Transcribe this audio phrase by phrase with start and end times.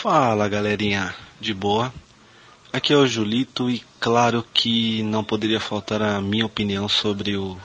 [0.00, 1.92] Fala galerinha, de boa?
[2.72, 7.58] Aqui é o Julito e claro que não poderia faltar a minha opinião sobre o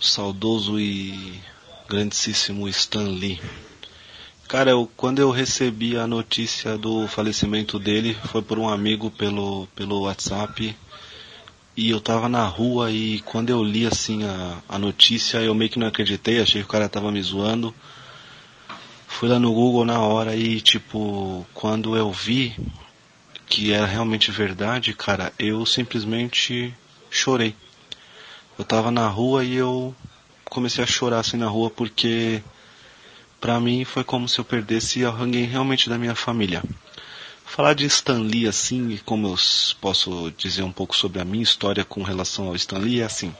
[0.00, 1.38] saudoso e
[1.86, 3.38] grandíssimo Stan Lee.
[4.48, 9.66] Cara, eu, quando eu recebi a notícia do falecimento dele, foi por um amigo pelo,
[9.76, 10.74] pelo WhatsApp.
[11.76, 15.70] E eu tava na rua e quando eu li assim a, a notícia, eu meio
[15.70, 17.74] que não acreditei, achei que o cara tava me zoando.
[19.12, 22.56] Fui lá no Google na hora e, tipo, quando eu vi
[23.46, 26.72] que era realmente verdade, cara, eu simplesmente
[27.10, 27.54] chorei.
[28.56, 29.94] Eu tava na rua e eu
[30.48, 32.42] comecei a chorar assim na rua porque
[33.38, 36.62] pra mim foi como se eu perdesse alguém realmente da minha família.
[37.44, 39.36] Falar de Stan Lee assim, e como eu
[39.82, 43.34] posso dizer um pouco sobre a minha história com relação ao Stan Lee, é assim.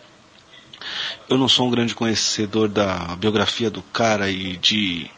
[1.26, 5.08] Eu não sou um grande conhecedor da biografia do cara e de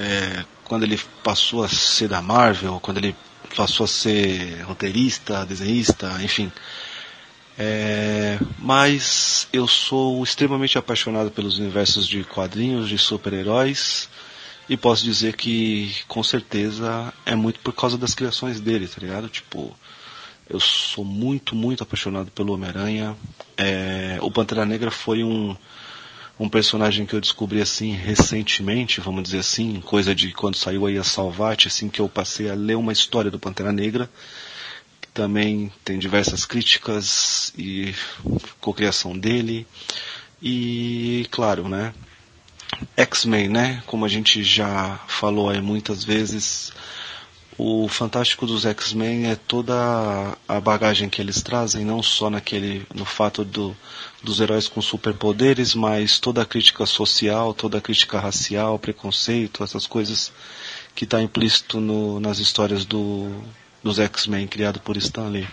[0.00, 3.14] é, quando ele passou a ser da Marvel, quando ele
[3.54, 6.50] passou a ser roteirista, desenhista, enfim.
[7.58, 14.08] É, mas eu sou extremamente apaixonado pelos universos de quadrinhos, de super-heróis,
[14.66, 19.28] e posso dizer que com certeza é muito por causa das criações dele, tá ligado?
[19.28, 19.76] Tipo,
[20.48, 23.14] eu sou muito, muito apaixonado pelo Homem-Aranha.
[23.56, 25.54] É, o Pantera Negra foi um,
[26.40, 30.96] um personagem que eu descobri assim recentemente, vamos dizer assim, coisa de quando saiu aí
[30.96, 34.10] a Salvate, assim que eu passei a ler uma história do Pantera Negra,
[35.02, 37.94] que também tem diversas críticas e
[38.58, 39.66] cocriação dele.
[40.40, 41.92] E claro, né?
[42.96, 43.82] X-Men, né?
[43.84, 46.72] Como a gente já falou aí muitas vezes,
[47.62, 49.74] o fantástico dos X-Men é toda
[50.48, 53.76] a bagagem que eles trazem, não só naquele, no fato do,
[54.22, 59.86] dos heróis com superpoderes, mas toda a crítica social, toda a crítica racial, preconceito, essas
[59.86, 60.32] coisas
[60.94, 63.30] que está implícito no, nas histórias do,
[63.84, 65.46] dos X-Men criado por Stan Lee.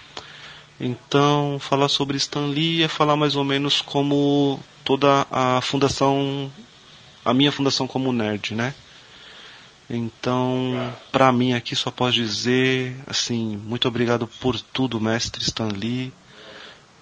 [0.79, 6.49] Então, falar sobre Stan Lee é falar mais ou menos como toda a fundação,
[7.25, 8.73] a minha fundação como nerd, né?
[9.89, 16.11] Então, para mim aqui só posso dizer, assim, muito obrigado por tudo, mestre Stan Lee.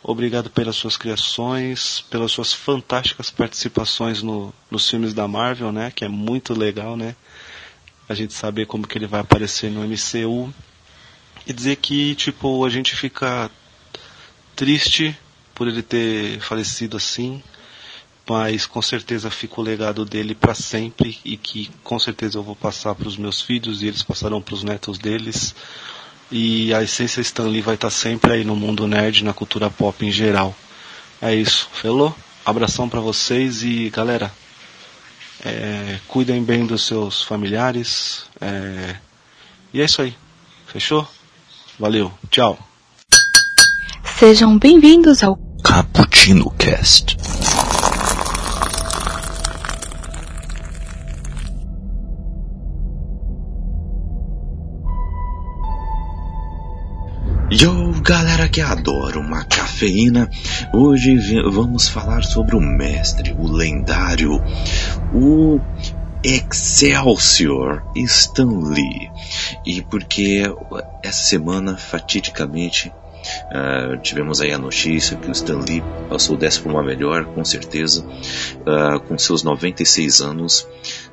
[0.03, 5.91] Obrigado pelas suas criações, pelas suas fantásticas participações no, nos filmes da Marvel, né?
[5.95, 7.16] Que é muito legal, né?
[8.07, 10.53] A gente saber como que ele vai aparecer no MCU.
[11.47, 13.50] E dizer que, tipo, a gente fica
[14.56, 15.18] triste
[15.56, 17.41] por ele ter falecido assim,
[18.28, 22.56] mas com certeza fica o legado dele para sempre e que com certeza eu vou
[22.56, 25.56] passar para os meus filhos e eles passarão para os netos deles.
[26.31, 30.03] E a essência Stanley vai estar tá sempre aí no mundo nerd, na cultura pop
[30.03, 30.56] em geral.
[31.22, 32.16] É isso, falou?
[32.44, 34.31] Abração para vocês e galera,
[35.44, 38.25] é, cuidem bem dos seus familiares.
[38.42, 38.96] É,
[39.74, 40.16] e é isso aí,
[40.66, 41.07] fechou?
[41.80, 42.57] Valeu, tchau.
[44.18, 47.18] Sejam bem-vindos ao Cappuccino Cast.
[57.58, 60.30] Yo, galera que adora uma cafeína,
[60.74, 61.16] hoje
[61.50, 64.44] vamos falar sobre o mestre, o lendário,
[65.14, 65.62] o
[66.22, 69.10] Excelsior Stan Lee.
[69.66, 70.44] E porque
[71.02, 72.92] essa semana, fatidicamente,
[73.52, 77.44] Uh, tivemos aí a notícia que o Stan Lee passou dessa por uma melhor, com
[77.44, 80.68] certeza, uh, com seus 96 anos,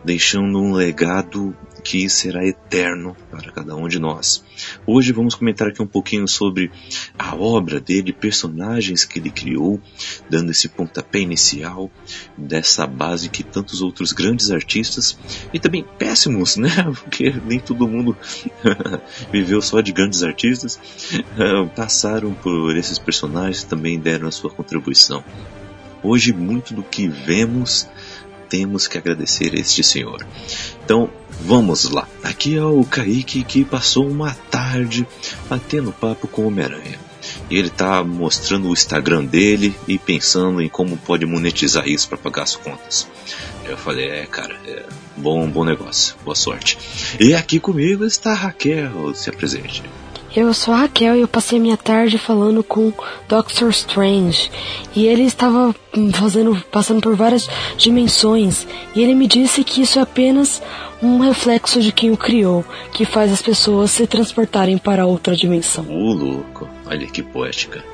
[0.04, 4.44] deixando um legado que será eterno para cada um de nós.
[4.86, 6.70] Hoje vamos comentar aqui um pouquinho sobre
[7.18, 9.80] a obra dele, personagens que ele criou,
[10.30, 11.90] dando esse pontapé inicial
[12.36, 15.18] dessa base que tantos outros grandes artistas
[15.52, 16.70] e também péssimos, né?
[17.02, 18.16] Porque nem todo mundo
[19.32, 20.78] viveu só de grandes artistas,
[21.74, 22.01] passaram
[22.42, 25.22] por esses personagens também deram a sua contribuição.
[26.02, 27.88] Hoje muito do que vemos
[28.48, 30.26] temos que agradecer a este senhor.
[30.84, 31.08] Então,
[31.40, 32.06] vamos lá.
[32.22, 35.06] Aqui é o Kaique que passou uma tarde
[35.48, 36.98] batendo papo com o Homem-Aranha.
[37.48, 42.18] E ele está mostrando o Instagram dele e pensando em como pode monetizar isso para
[42.18, 43.08] pagar as contas.
[43.64, 44.84] Eu falei, é, cara, é
[45.16, 46.78] bom, bom negócio, boa sorte.
[47.18, 49.82] E aqui comigo está a Raquel, se apresente.
[50.34, 52.90] Eu sou a Raquel e eu passei minha tarde falando com
[53.28, 54.50] Doctor Strange.
[54.96, 55.74] E ele estava
[56.14, 57.46] fazendo, passando por várias
[57.76, 58.66] dimensões.
[58.94, 60.62] E ele me disse que isso é apenas
[61.02, 62.64] um reflexo de quem o criou,
[62.94, 65.84] que faz as pessoas se transportarem para outra dimensão.
[65.90, 67.84] Ô, louco, olha que poética.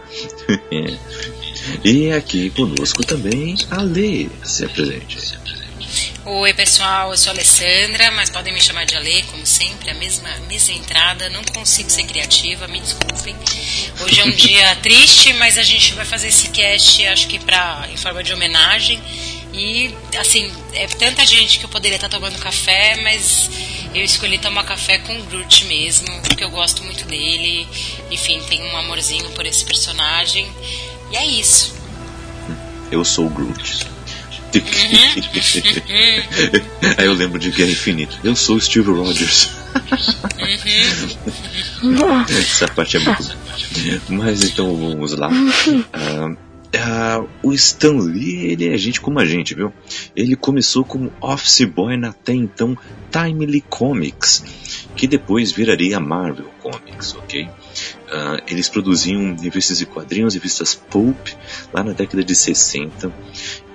[1.84, 5.38] e aqui conosco também a Lei se apresente.
[6.30, 9.94] Oi, pessoal, eu sou a Alessandra, mas podem me chamar de Ale, como sempre, a
[9.94, 11.30] mesma, mesma entrada.
[11.30, 13.34] Não consigo ser criativa, me desculpem.
[13.98, 17.88] Hoje é um dia triste, mas a gente vai fazer esse cast, acho que pra,
[17.90, 19.02] em forma de homenagem.
[19.54, 23.48] E, assim, é tanta gente que eu poderia estar tomando café, mas
[23.94, 27.66] eu escolhi tomar café com o Groot mesmo, porque eu gosto muito dele.
[28.10, 30.46] Enfim, tenho um amorzinho por esse personagem.
[31.10, 31.74] E é isso.
[32.92, 33.97] Eu sou o Groot.
[36.96, 38.16] Aí eu lembro de Guerra Infinita.
[38.24, 39.50] Eu sou o Steve Rogers.
[42.28, 43.36] Essa parte é muito boa.
[44.08, 45.28] Mas então vamos lá.
[45.28, 49.72] Uh, uh, o Stan Lee, ele é gente como a gente, viu?
[50.16, 52.76] Ele começou como office boy na até então
[53.10, 54.44] Timely Comics,
[54.96, 57.48] que depois viraria Marvel Comics, ok?
[58.08, 61.28] Uh, eles produziam revistas de quadrinhos, revistas pulp,
[61.72, 63.12] lá na década de 60.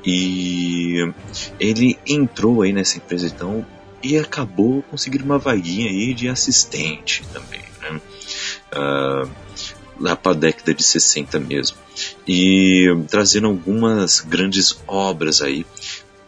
[0.04, 1.14] E
[1.60, 3.66] ele entrou aí nessa empresa então
[4.02, 8.02] e acabou conseguindo uma vaguinha aí de assistente também, né?
[8.76, 9.30] Uh,
[10.00, 11.78] lá para a década de 60 mesmo.
[12.28, 15.66] E trazendo algumas grandes obras aí,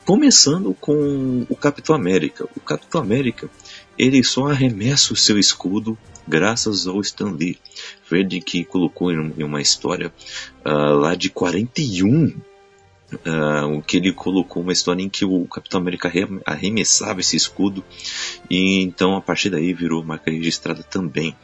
[0.06, 2.48] começando com o Capitão América.
[2.56, 3.50] O Capitão América,
[3.98, 5.98] ele só arremessa o seu escudo
[6.28, 7.60] graças ao Stan Lee.
[8.04, 10.12] Fred que colocou em uma história
[10.66, 12.36] uh, lá de 41
[13.14, 16.12] Uh, o que ele colocou uma história em que o Capitão América
[16.44, 17.86] arremessava esse escudo
[18.50, 21.36] e então a partir daí virou marca registrada também.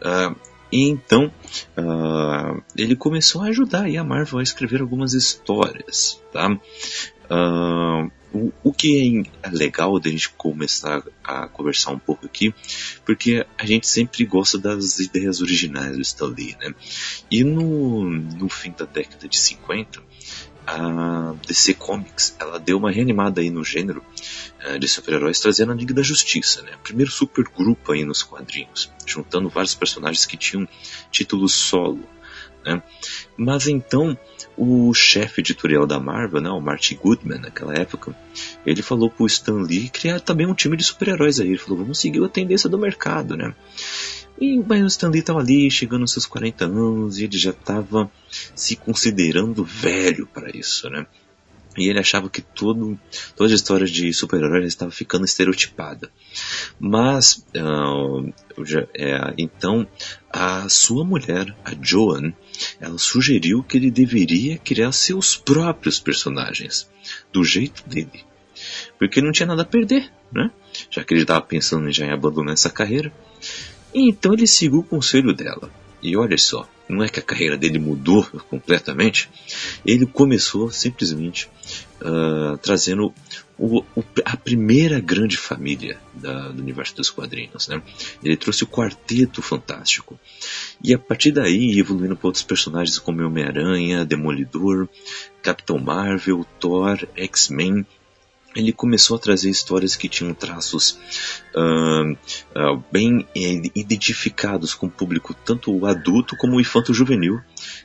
[0.00, 0.34] Uh,
[0.72, 1.30] e então
[1.76, 6.58] uh, ele começou a ajudar a Marvel a escrever algumas histórias, tá?
[8.64, 12.52] O, que é legal da gente começar a conversar um pouco aqui,
[13.04, 16.74] porque a gente sempre gosta das ideias originais do Stan Lee, né?
[17.30, 20.02] E no, no fim da década de 50,
[20.66, 24.02] a DC Comics ela deu uma reanimada aí no gênero
[24.66, 26.72] uh, de super-heróis, trazendo a Liga da Justiça, né?
[26.82, 30.66] Primeiro super grupo aí nos quadrinhos, juntando vários personagens que tinham
[31.10, 32.00] título solo.
[32.64, 32.82] Né?
[33.36, 34.18] Mas então
[34.56, 38.16] o chefe editorial da Marvel, né, o Marty Goodman, naquela época,
[38.64, 41.48] ele falou pro Stan Lee criar também um time de super-heróis aí.
[41.48, 43.54] Ele falou, vamos seguir a tendência do mercado, né?
[44.40, 48.10] E o Stanley estava ali, chegando aos seus 40 anos, e ele já estava
[48.54, 51.06] se considerando velho para isso, né?
[51.76, 52.98] E ele achava que todo,
[53.34, 56.10] toda a história de super-heróis estava ficando estereotipada.
[56.78, 58.32] Mas, uh,
[58.94, 59.86] é, então,
[60.30, 62.32] a sua mulher, a Joan,
[62.80, 66.88] ela sugeriu que ele deveria criar seus próprios personagens,
[67.32, 68.24] do jeito dele.
[68.98, 70.50] Porque não tinha nada a perder, né?
[70.90, 73.12] Já que ele estava pensando já em abandonar essa carreira.
[73.92, 75.70] Então ele seguiu o conselho dela.
[76.04, 79.30] E olha só, não é que a carreira dele mudou completamente,
[79.86, 81.48] ele começou simplesmente
[82.02, 83.10] uh, trazendo
[83.56, 87.68] o, o, a primeira grande família da, do universo dos quadrinhos.
[87.68, 87.80] Né?
[88.22, 90.20] Ele trouxe o Quarteto Fantástico.
[90.82, 94.86] E a partir daí, evoluindo para outros personagens como Homem-Aranha, Demolidor,
[95.42, 97.86] Capitão Marvel, Thor, X-Men
[98.54, 100.98] ele começou a trazer histórias que tinham traços
[101.54, 103.26] uh, uh, bem
[103.74, 107.40] identificados com o público, tanto o adulto como o infanto-juvenil,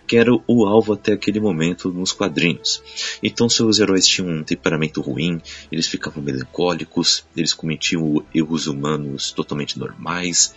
[0.05, 2.83] que era o alvo até aquele momento nos quadrinhos.
[3.23, 9.79] Então seus heróis tinham um temperamento ruim, eles ficavam melancólicos, eles cometiam erros humanos totalmente
[9.79, 10.53] normais,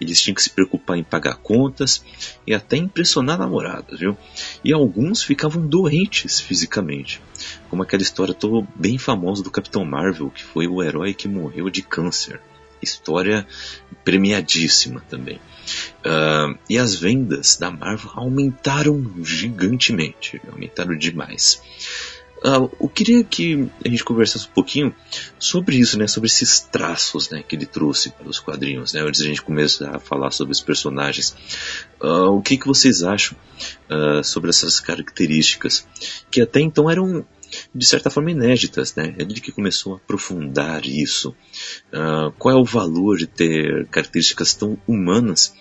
[0.00, 2.04] eles tinham que se preocupar em pagar contas
[2.46, 4.16] e até impressionar namoradas, viu?
[4.64, 7.20] E alguns ficavam doentes fisicamente,
[7.68, 11.70] como aquela história toda bem famosa do Capitão Marvel, que foi o herói que morreu
[11.70, 12.40] de câncer.
[12.82, 13.46] História
[14.04, 15.36] premiadíssima também.
[16.04, 21.62] Uh, e as vendas da Marvel aumentaram gigantemente, aumentaram demais.
[22.44, 24.92] Uh, eu queria que a gente conversasse um pouquinho
[25.38, 29.20] sobre isso, né, sobre esses traços né, que ele trouxe para os quadrinhos, né, antes
[29.20, 31.36] a gente começar a falar sobre os personagens.
[32.02, 33.38] Uh, o que, que vocês acham
[33.88, 35.86] uh, sobre essas características
[36.32, 37.24] que até então eram
[37.74, 39.14] de certa forma inéditas, né?
[39.18, 41.34] Ele que começou a aprofundar isso.
[41.92, 45.54] Uh, qual é o valor de ter características tão humanas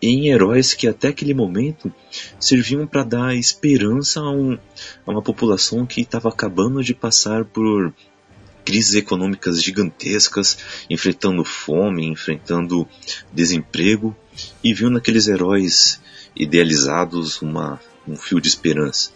[0.00, 1.92] em heróis que até aquele momento
[2.38, 4.58] serviam para dar esperança a, um,
[5.06, 7.94] a uma população que estava acabando de passar por
[8.64, 10.58] crises econômicas gigantescas,
[10.88, 12.86] enfrentando fome, enfrentando
[13.32, 14.16] desemprego,
[14.62, 16.00] e viu naqueles heróis
[16.34, 19.10] idealizados uma, um fio de esperança.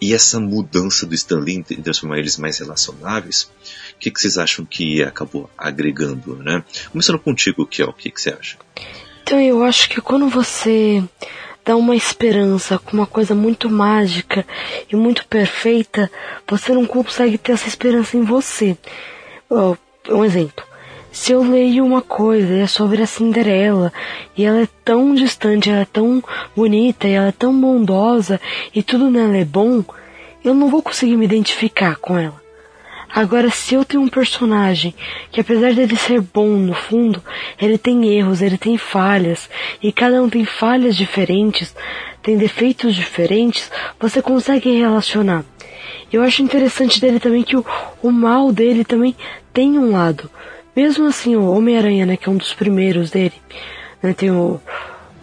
[0.00, 3.50] E essa mudança do Stanley em transformar eles mais relacionáveis,
[3.94, 6.62] o que, que, vocês acham que acabou agregando, né?
[6.90, 8.58] Começando contigo, Kiel, o que, que você acha?
[9.22, 11.02] Então eu acho que quando você
[11.64, 14.46] dá uma esperança com uma coisa muito mágica
[14.90, 16.10] e muito perfeita,
[16.46, 18.76] você não consegue ter essa esperança em você.
[20.08, 20.64] um exemplo.
[21.18, 23.90] Se eu leio uma coisa é sobre a Cinderela
[24.36, 26.22] e ela é tão distante, ela é tão
[26.54, 28.38] bonita e ela é tão bondosa
[28.72, 29.82] e tudo nela é bom,
[30.44, 32.40] eu não vou conseguir me identificar com ela.
[33.12, 34.94] Agora, se eu tenho um personagem
[35.32, 37.22] que apesar dele ser bom no fundo,
[37.58, 39.48] ele tem erros, ele tem falhas,
[39.82, 41.74] e cada um tem falhas diferentes,
[42.22, 45.46] tem defeitos diferentes, você consegue relacionar.
[46.12, 47.64] Eu acho interessante dele também que o,
[48.02, 49.16] o mal dele também
[49.50, 50.30] tem um lado.
[50.76, 53.32] Mesmo assim, o Homem-Aranha, né, que é um dos primeiros dele,
[54.02, 54.60] né, tem o,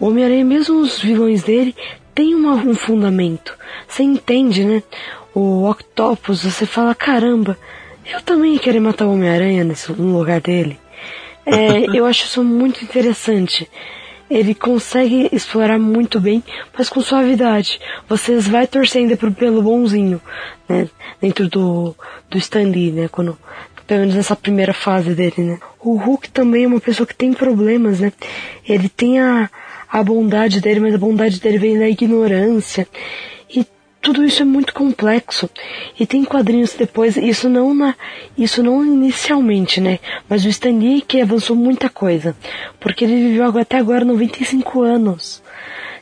[0.00, 1.74] o Homem-Aranha, mesmo os vilões dele,
[2.14, 3.56] tem uma, um fundamento.
[3.86, 4.82] Você entende, né?
[5.34, 7.58] O Octopus, você fala, caramba,
[8.06, 9.64] eu também queria matar o Homem-Aranha
[9.96, 10.78] no lugar dele.
[11.46, 13.68] É, eu acho isso muito interessante.
[14.30, 16.42] Ele consegue explorar muito bem,
[16.76, 17.78] mas com suavidade.
[18.08, 20.20] Vocês vai torcendo pelo bonzinho,
[20.68, 20.88] né?
[21.20, 21.94] Dentro do,
[22.30, 23.08] do Stan Lee, né?
[23.08, 23.38] Quando,
[23.86, 25.58] pelo menos nessa primeira fase dele, né?
[25.80, 28.12] O Hulk também é uma pessoa que tem problemas, né?
[28.66, 29.50] Ele tem a,
[29.90, 32.86] a bondade dele, mas a bondade dele vem da ignorância.
[34.04, 35.48] Tudo isso é muito complexo.
[35.98, 37.94] E tem quadrinhos depois isso não na
[38.36, 39.98] isso não inicialmente né?
[40.28, 42.36] Mas o Stan Lee que avançou muita coisa.
[42.78, 45.42] Porque ele viveu até agora 95 anos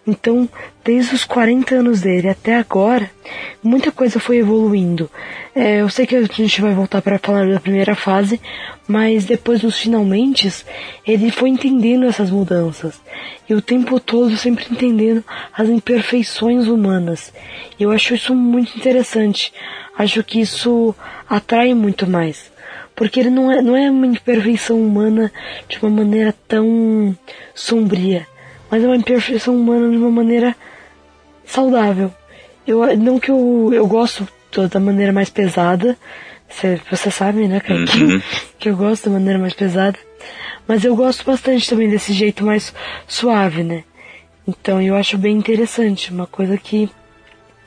[0.06, 0.48] então
[0.84, 3.10] desde os 40 anos dele até agora
[3.62, 5.10] muita coisa foi evoluindo
[5.54, 8.40] é, eu sei que a gente vai voltar para falar da primeira fase
[8.88, 10.52] mas depois dos finalmente
[11.06, 13.00] ele foi entendendo essas mudanças
[13.48, 17.32] e o tempo todo sempre entendendo as imperfeições humanas.
[17.78, 19.52] Eu acho isso muito interessante.
[19.96, 20.94] Acho que isso
[21.28, 22.50] atrai muito mais.
[22.94, 25.32] Porque ele não é, não é uma imperfeição humana
[25.68, 27.16] de uma maneira tão
[27.54, 28.26] sombria,
[28.72, 30.56] mas é uma imperfeição humana de uma maneira
[31.44, 32.10] saudável.
[32.66, 34.26] Eu, não que eu, eu gosto
[34.70, 35.94] da maneira mais pesada,
[36.48, 37.84] você, você sabe, né, cara, uhum.
[37.84, 38.22] que,
[38.58, 39.98] que eu gosto da maneira mais pesada.
[40.66, 42.72] Mas eu gosto bastante também desse jeito mais
[43.06, 43.84] suave, né?
[44.48, 46.88] Então eu acho bem interessante, uma coisa que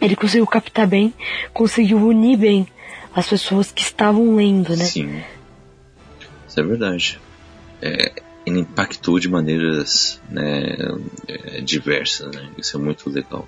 [0.01, 1.13] ele conseguiu captar bem,
[1.53, 2.67] conseguiu unir bem
[3.13, 4.85] as pessoas que estavam lendo, né?
[4.85, 5.21] Sim.
[6.47, 7.19] Isso é verdade.
[7.79, 8.11] É,
[8.45, 10.75] ele impactou de maneiras né,
[11.27, 12.49] é, diversas, né?
[12.57, 13.47] Isso é muito legal.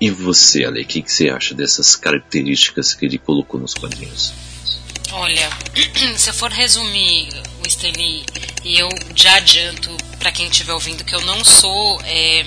[0.00, 4.32] E você, Ale, o que, que você acha dessas características que ele colocou nos quadrinhos?
[5.12, 5.50] Olha,
[6.16, 7.28] se eu for resumir
[7.64, 8.24] o Stanley,
[8.64, 12.00] e eu já adianto para quem estiver ouvindo que eu não sou.
[12.04, 12.46] É,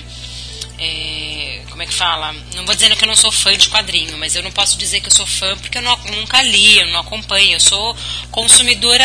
[0.78, 2.32] é, como é que fala?
[2.54, 5.00] Não vou dizendo que eu não sou fã de quadrinho, mas eu não posso dizer
[5.00, 7.54] que eu sou fã porque eu não, nunca li, eu não acompanho.
[7.54, 7.96] Eu sou
[8.30, 9.04] consumidora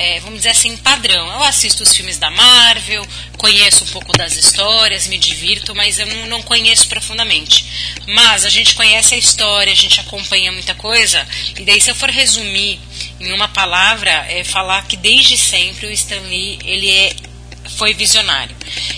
[0.00, 1.30] é, vamos dizer assim, padrão.
[1.30, 6.06] Eu assisto os filmes da Marvel, conheço um pouco das histórias, me divirto, mas eu
[6.06, 7.66] não, não conheço profundamente.
[8.06, 11.94] Mas a gente conhece a história, a gente acompanha muita coisa, e daí se eu
[11.94, 12.80] for resumir
[13.20, 17.14] em uma palavra, é falar que desde sempre o Stan Lee, ele é
[17.80, 18.54] foi visionário.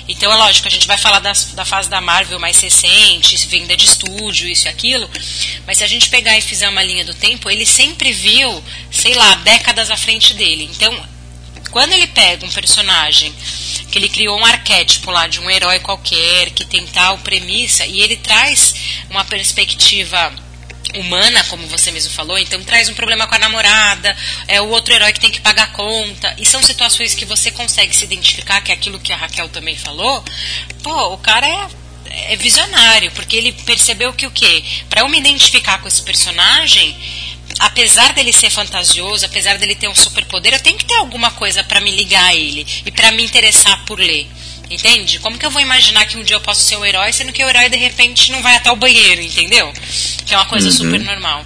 [0.08, 3.76] Então é lógico, a gente vai falar das, da fase da Marvel mais recente, venda
[3.76, 5.08] de estúdio, isso e aquilo,
[5.64, 9.14] mas se a gente pegar e fizer uma linha do tempo, ele sempre viu, sei
[9.14, 10.68] lá, décadas à frente dele.
[10.74, 10.92] Então,
[11.70, 13.32] quando ele pega um personagem
[13.88, 18.00] que ele criou um arquétipo lá de um herói qualquer, que tem tal premissa, e
[18.00, 18.74] ele traz
[19.08, 20.34] uma perspectiva
[20.94, 24.94] humana, como você mesmo falou, então traz um problema com a namorada, é o outro
[24.94, 28.60] herói que tem que pagar a conta, e são situações que você consegue se identificar,
[28.60, 30.24] que é aquilo que a Raquel também falou.
[30.82, 34.62] Pô, o cara é, é visionário, porque ele percebeu que o quê?
[34.88, 36.96] Para eu me identificar com esse personagem,
[37.58, 41.62] apesar dele ser fantasioso, apesar dele ter um superpoder, eu tenho que ter alguma coisa
[41.64, 44.28] para me ligar a ele e para me interessar por ler.
[44.72, 45.18] Entende?
[45.18, 47.44] Como que eu vou imaginar que um dia eu posso ser o herói, sendo que
[47.44, 49.72] o herói de repente não vai até o banheiro, entendeu?
[50.24, 50.72] Que é uma coisa uhum.
[50.72, 51.44] super normal.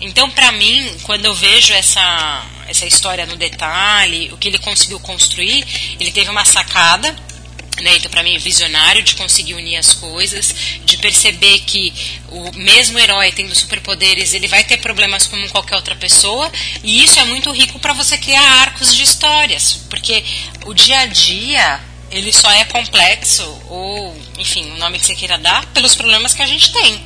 [0.00, 5.00] Então, para mim, quando eu vejo essa, essa história no detalhe, o que ele conseguiu
[5.00, 5.64] construir,
[5.98, 7.16] ele teve uma sacada
[7.82, 7.96] né?
[7.96, 11.92] Então, para mim, visionário de conseguir unir as coisas, de perceber que
[12.28, 16.50] o mesmo herói tendo superpoderes, ele vai ter problemas como qualquer outra pessoa,
[16.82, 20.24] e isso é muito rico para você criar arcos de histórias, porque
[20.66, 25.38] o dia a dia ele só é complexo, ou, enfim, o nome que você queira
[25.38, 27.00] dar, pelos problemas que a gente tem.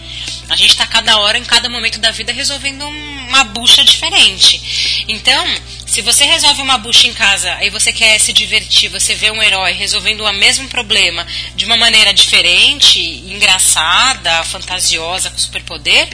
[0.48, 5.04] A gente está cada hora, em cada momento da vida, resolvendo uma bucha diferente.
[5.08, 5.44] Então,
[5.86, 9.42] se você resolve uma bucha em casa e você quer se divertir, você vê um
[9.42, 16.08] herói resolvendo o mesmo problema de uma maneira diferente, engraçada, fantasiosa, com superpoder,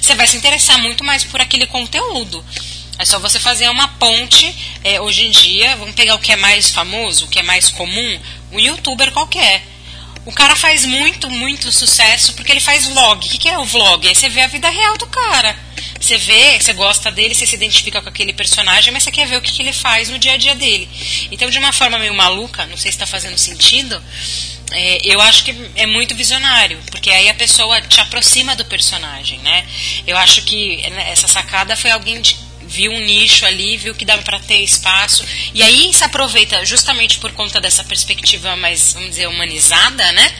[0.00, 2.44] você vai se interessar muito mais por aquele conteúdo.
[2.98, 4.54] É só você fazer uma ponte.
[4.82, 7.68] É, hoje em dia, vamos pegar o que é mais famoso, o que é mais
[7.68, 8.20] comum,
[8.52, 9.62] um youtuber qualquer.
[10.26, 13.26] O cara faz muito, muito sucesso porque ele faz vlog.
[13.26, 14.06] O que, que é o vlog?
[14.08, 15.54] Aí você vê a vida real do cara.
[16.00, 19.36] Você vê, você gosta dele, você se identifica com aquele personagem, mas você quer ver
[19.36, 20.88] o que, que ele faz no dia a dia dele.
[21.30, 24.02] Então, de uma forma meio maluca, não sei se está fazendo sentido,
[24.70, 29.38] é, eu acho que é muito visionário, porque aí a pessoa te aproxima do personagem,
[29.38, 29.66] né?
[30.06, 32.36] Eu acho que essa sacada foi alguém de,
[32.66, 37.18] viu um nicho ali, viu que dava para ter espaço, e aí se aproveita justamente
[37.18, 40.34] por conta dessa perspectiva mais, vamos dizer, humanizada, né?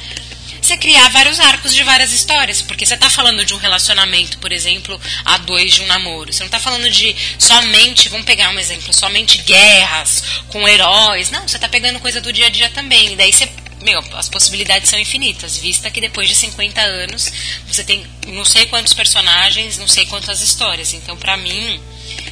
[0.64, 4.50] Você criar vários arcos de várias histórias, porque você está falando de um relacionamento, por
[4.50, 6.32] exemplo, a dois de um namoro.
[6.32, 11.30] Você não está falando de somente, vamos pegar um exemplo, somente guerras com heróis.
[11.30, 13.12] Não, você está pegando coisa do dia a dia também.
[13.12, 13.46] E daí você
[13.84, 17.30] meu, as possibilidades são infinitas, vista que depois de 50 anos
[17.66, 20.94] você tem não sei quantos personagens, não sei quantas histórias.
[20.94, 21.78] Então, para mim,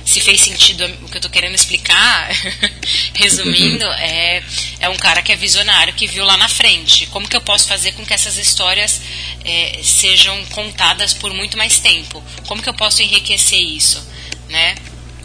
[0.05, 2.31] se fez sentido o que eu estou querendo explicar,
[3.15, 4.43] resumindo, é,
[4.81, 7.07] é um cara que é visionário, que viu lá na frente.
[7.07, 9.03] Como que eu posso fazer com que essas histórias
[9.45, 12.25] é, sejam contadas por muito mais tempo?
[12.47, 14.03] Como que eu posso enriquecer isso,
[14.49, 14.75] né?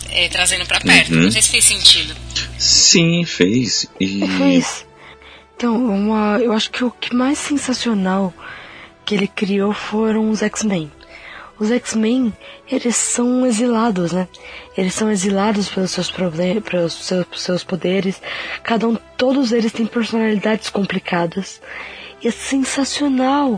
[0.09, 1.13] É, trazendo para perto.
[1.13, 1.23] Uhum.
[1.23, 2.15] Não sei se fez sentido.
[2.57, 3.85] Sim, fez.
[3.99, 4.19] E...
[4.37, 4.86] Fez.
[5.57, 8.31] Então, uma, eu acho que o que mais sensacional
[9.03, 10.91] que ele criou foram os X-Men.
[11.57, 12.31] Os X-Men,
[12.69, 14.27] eles são exilados, né?
[14.77, 18.21] Eles são exilados pelos seus problemas, pelos seus, seus poderes.
[18.61, 21.59] Cada um, todos eles têm personalidades complicadas.
[22.21, 23.57] E é sensacional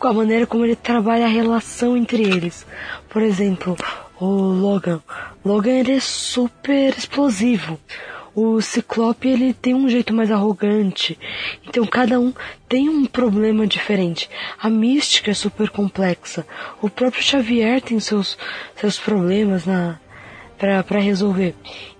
[0.00, 2.66] a maneira como ele trabalha a relação entre eles.
[3.10, 3.76] Por exemplo,
[4.18, 5.02] o Logan.
[5.44, 7.78] Logan ele é super explosivo
[8.34, 11.18] o Ciclope ele tem um jeito mais arrogante.
[11.66, 12.32] Então cada um
[12.68, 14.28] tem um problema diferente.
[14.58, 16.46] A mística é super complexa.
[16.80, 18.38] O próprio Xavier tem seus
[18.76, 19.98] seus problemas na
[20.58, 21.54] para resolver.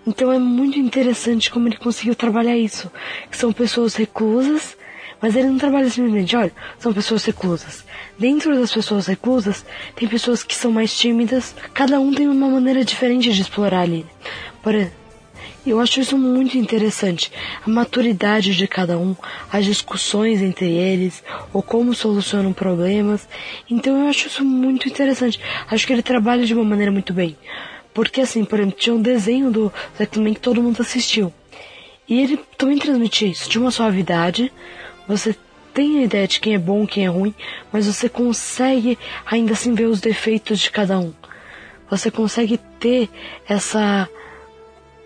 [0.06, 2.90] Então é muito interessante como ele conseguiu trabalhar isso.
[3.30, 4.76] Que são pessoas reclusas,
[5.20, 7.84] mas ele não trabalha simplesmente, olha, são pessoas reclusas.
[8.18, 12.84] Dentro das pessoas reclusas, tem pessoas que são mais tímidas, cada um tem uma maneira
[12.84, 14.06] diferente de explorar ali.
[14.62, 14.74] Por,
[15.66, 17.30] eu acho isso muito interessante.
[17.64, 19.14] A maturidade de cada um,
[19.52, 23.28] as discussões entre eles, ou como solucionam problemas.
[23.68, 25.40] Então eu acho isso muito interessante.
[25.70, 27.36] Acho que ele trabalha de uma maneira muito bem.
[27.92, 31.32] Porque assim, por exemplo, tinha um desenho do X-Men que todo mundo assistiu.
[32.08, 34.52] E ele também transmitia isso, de uma suavidade.
[35.06, 35.36] Você
[35.72, 37.34] tem a ideia de quem é bom, quem é ruim,
[37.72, 41.12] mas você consegue ainda assim ver os defeitos de cada um.
[41.88, 43.08] Você consegue ter
[43.48, 44.08] essa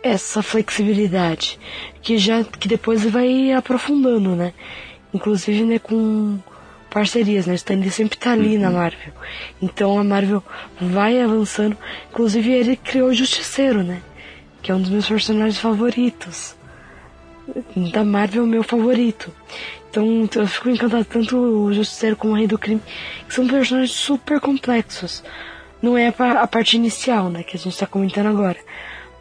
[0.04, 1.58] essa flexibilidade
[2.02, 4.52] que já que depois vai aprofundando, né?
[5.14, 6.38] Inclusive né, com
[6.90, 7.54] parcerias, né?
[7.54, 8.62] Stanley sempre tá ali uhum.
[8.62, 9.14] na Marvel.
[9.62, 10.44] Então a Marvel
[10.78, 11.76] vai avançando.
[12.10, 14.02] Inclusive ele criou o Justiceiro, né?
[14.62, 16.54] Que é um dos meus personagens favoritos.
[17.92, 19.32] Da Marvel, meu favorito.
[19.88, 22.80] Então eu fico encantado tanto o Justiceiro como o Rei do Crime,
[23.26, 25.24] que são personagens super complexos.
[25.80, 27.42] Não é a parte inicial, né?
[27.42, 28.58] Que a gente tá comentando agora.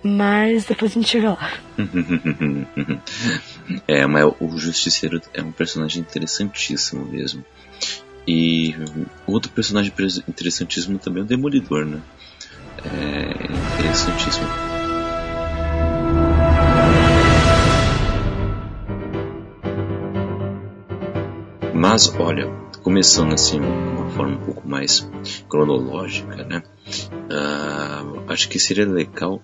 [0.04, 1.54] Mas depois a gente chega lá.
[3.88, 7.44] é, mas o Justiceiro é um personagem interessantíssimo mesmo.
[8.28, 8.76] E
[9.26, 9.94] outro personagem
[10.28, 12.02] interessantíssimo também é o Demolidor, né?
[12.86, 14.48] É interessantíssimo.
[21.74, 22.48] Mas olha,
[22.82, 25.10] começando assim uma forma um pouco mais
[25.50, 26.64] cronológica, né?
[27.30, 29.42] Uh, acho que seria legal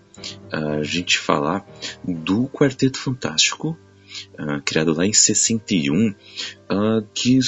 [0.51, 1.65] a gente falar
[2.03, 3.77] do Quarteto Fantástico,
[4.37, 6.15] uh, criado lá em 61, uh,
[7.13, 7.39] que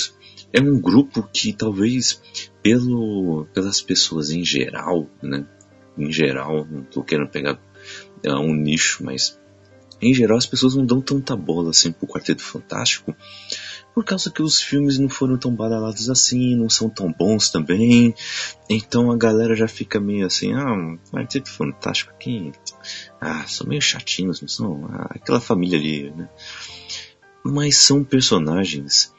[0.54, 2.21] é um grupo que talvez
[2.62, 5.45] pelo, pelas pessoas em geral, né?
[5.97, 7.60] Em geral, não estou querendo pegar
[8.25, 9.39] uh, um nicho, mas
[10.01, 13.15] em geral as pessoas não dão tanta bola assim pro Quarteto Fantástico,
[13.93, 18.13] por causa que os filmes não foram tão badalados assim, não são tão bons também.
[18.69, 22.51] Então a galera já fica meio assim, ah, Quarteto Fantástico aqui,
[23.19, 24.86] ah, são meio chatinhos, não são?
[24.86, 26.30] Ah, aquela família ali, né?
[27.43, 29.13] Mas são personagens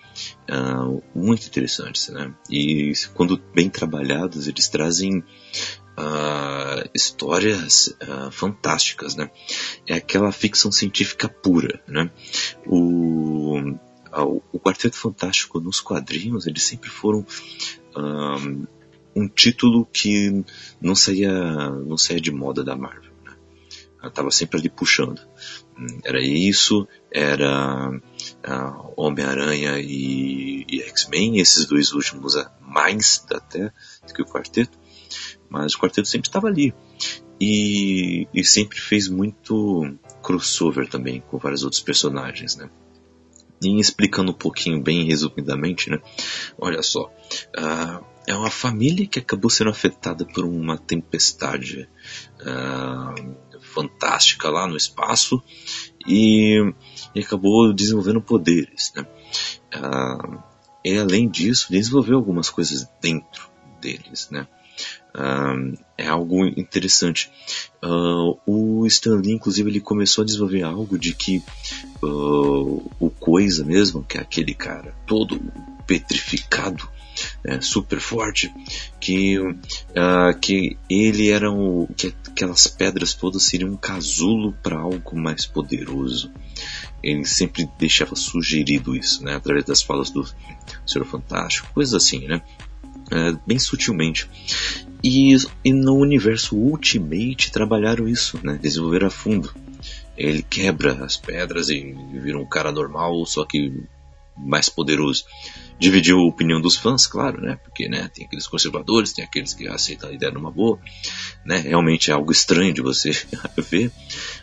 [0.51, 2.33] uh, muito interessantes, né?
[2.49, 9.31] E quando bem trabalhados, eles trazem uh, histórias uh, fantásticas, né?
[9.87, 12.11] É aquela ficção científica pura, né?
[12.67, 13.77] O
[14.21, 17.25] o Quarteto Fantástico nos quadrinhos, eles sempre foram
[17.97, 18.67] um,
[19.17, 20.45] um título que
[20.81, 21.33] não saía,
[21.71, 23.13] não saía de moda da Marvel.
[23.25, 23.35] Né?
[24.01, 25.21] Ela estava sempre ali puxando.
[26.05, 33.73] Era isso, era uh, Homem-Aranha e, e X-Men, esses dois últimos mais até
[34.07, 34.79] do que o Quarteto,
[35.49, 36.75] mas o Quarteto sempre estava ali.
[37.41, 42.71] E, e sempre fez muito crossover também com vários outros personagens, né?
[43.63, 46.01] E explicando um pouquinho bem resumidamente, né?
[46.59, 47.13] Olha só,
[47.57, 51.89] uh, é uma família que acabou sendo afetada por uma tempestade
[52.41, 55.43] uh, fantástica lá no espaço
[56.07, 56.59] e,
[57.15, 58.93] e acabou desenvolvendo poderes.
[58.95, 59.07] Né?
[59.77, 60.43] Uh,
[60.85, 64.29] e além disso, desenvolveu algumas coisas dentro deles.
[64.31, 64.47] Né?
[65.15, 67.31] Uh, é algo interessante.
[67.83, 71.43] Uh, o Stan Lee, inclusive, ele começou a desenvolver algo de que
[72.03, 75.41] uh, o Coisa mesmo, que é aquele cara todo
[75.87, 76.87] petrificado,
[77.43, 78.53] né, super forte,
[79.01, 79.39] que,
[80.39, 86.31] que ele era o, que aquelas pedras todas seriam um casulo para algo mais poderoso.
[87.03, 90.29] Ele sempre deixava sugerido isso, né, através das falas do
[90.87, 92.43] Senhor Fantástico, coisas assim, né?
[93.11, 94.29] É, bem sutilmente.
[95.03, 98.59] E, e, no universo Ultimate trabalharam isso, né?
[98.61, 99.55] Desenvolveram a fundo.
[100.17, 103.73] Ele quebra as pedras e vira um cara normal, só que
[104.37, 105.25] mais poderoso.
[105.79, 107.57] Dividiu a opinião dos fãs, claro, né?
[107.57, 110.79] Porque né, tem aqueles conservadores, tem aqueles que aceitam a ideia numa boa.
[111.45, 111.59] Né?
[111.59, 113.11] Realmente é algo estranho de você
[113.57, 113.91] ver.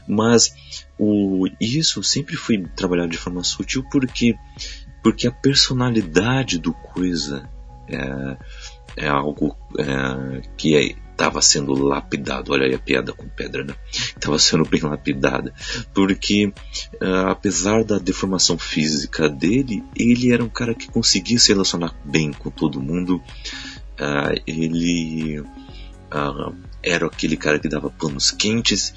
[0.08, 0.54] Mas
[0.98, 4.36] o, isso sempre foi trabalhado de forma sutil porque,
[5.04, 7.50] porque a personalidade do coisa
[7.88, 10.76] é, é algo é, que
[11.20, 12.54] estava sendo lapidado.
[12.54, 13.76] Olha aí a piada com pedra, né?
[13.92, 15.54] Estava sendo bem lapidada.
[15.94, 16.54] Porque,
[17.02, 22.32] é, apesar da deformação física dele, ele era um cara que conseguia se relacionar bem
[22.32, 23.22] com todo mundo.
[23.98, 25.44] É, ele
[26.10, 28.94] é, era aquele cara que dava panos quentes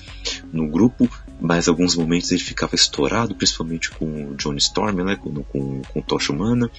[0.53, 1.11] no grupo,
[1.42, 6.00] mas alguns momentos ele ficava estourado, principalmente com o Johnny Storm, né, com, com, com
[6.00, 6.70] Tocha Humana.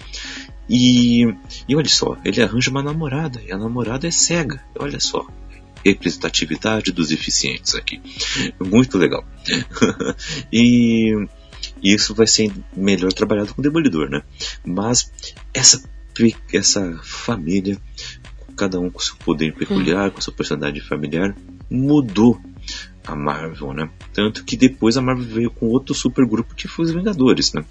[0.70, 1.28] E,
[1.68, 5.28] e olha só, ele arranja uma namorada, e a namorada é cega, olha só.
[5.84, 8.02] Representatividade dos eficientes aqui.
[8.58, 9.28] Muito legal.
[10.50, 11.28] e
[11.84, 14.24] isso vai ser melhor trabalhado com o Demolidor, né?
[14.66, 15.12] Mas
[15.54, 15.84] essa,
[16.54, 17.78] essa família,
[18.56, 21.36] cada um com seu poder peculiar, com sua personalidade familiar,
[21.70, 22.40] mudou
[23.06, 23.90] a Marvel, né?
[24.14, 27.64] Tanto que depois a Marvel veio com outro supergrupo que foi os Vingadores, né?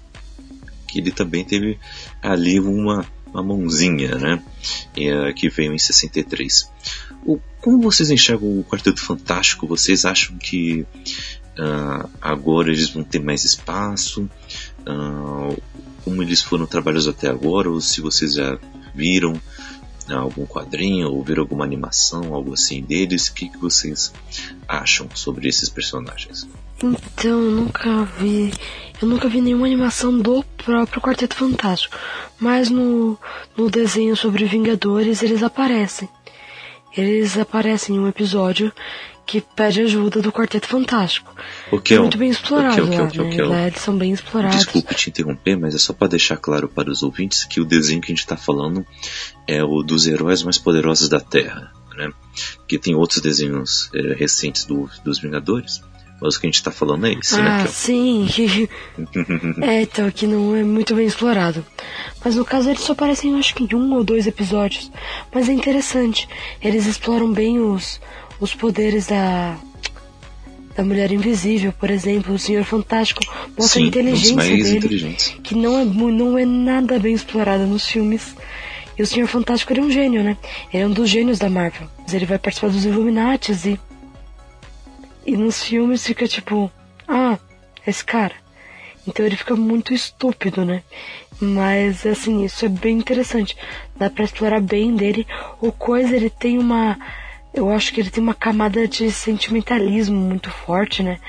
[0.93, 1.79] que ele também teve
[2.21, 4.43] ali uma, uma mãozinha, né?
[4.95, 6.69] É, que veio em 63.
[7.25, 9.65] O, como vocês enxergam o Quarteto Fantástico?
[9.65, 10.85] Vocês acham que
[11.57, 14.29] uh, agora eles vão ter mais espaço?
[14.81, 15.59] Uh,
[16.03, 17.71] como eles foram trabalhados até agora?
[17.71, 18.59] Ou se vocês já
[18.93, 19.33] viram
[20.11, 23.27] algum quadrinho ou viram alguma animação, algo assim deles?
[23.27, 24.13] O que, que vocês
[24.67, 26.47] acham sobre esses personagens?
[26.83, 28.51] Então, eu nunca vi.
[29.01, 31.97] Eu nunca vi nenhuma animação do próprio Quarteto Fantástico.
[32.39, 33.17] Mas no,
[33.55, 36.09] no desenho sobre Vingadores eles aparecem.
[36.95, 38.71] Eles aparecem em um episódio
[39.25, 41.33] que pede ajuda do Quarteto Fantástico.
[41.71, 43.67] O que é muito bem explorado okay, okay, okay, lá, né?
[43.67, 44.57] Eles são bem explorados.
[44.57, 48.01] Desculpe te interromper, mas é só para deixar claro para os ouvintes que o desenho
[48.01, 48.85] que a gente está falando
[49.47, 52.11] é o dos heróis mais poderosos da Terra, né?
[52.67, 55.81] Que tem outros desenhos é, recentes do, dos Vingadores
[56.23, 57.67] mas o que a gente está falando é esse, né, ah, né?
[57.67, 58.25] sim.
[59.61, 61.65] é, então, aqui não é muito bem explorado.
[62.23, 64.89] Mas no caso eles só aparecem, acho que em um ou dois episódios.
[65.33, 66.29] Mas é interessante.
[66.61, 67.99] Eles exploram bem os,
[68.39, 69.57] os poderes da,
[70.75, 73.21] da Mulher Invisível, por exemplo, o Senhor Fantástico
[73.57, 78.35] mostra Sim, a inteligência dele, que não é, não é nada bem explorada nos filmes.
[78.97, 80.37] E o Senhor Fantástico ele é um gênio, né?
[80.71, 81.87] Ele é um dos gênios da Marvel.
[81.99, 83.79] Mas ele vai participar dos Illuminates e
[85.25, 86.69] e nos filmes fica tipo,
[87.07, 87.37] ah,
[87.87, 88.33] esse cara.
[89.07, 90.83] Então ele fica muito estúpido, né?
[91.39, 93.55] Mas assim, isso é bem interessante.
[93.95, 95.25] Dá pra explorar bem dele.
[95.61, 96.97] O coisa ele tem uma.
[97.53, 101.19] Eu acho que ele tem uma camada de sentimentalismo muito forte, né?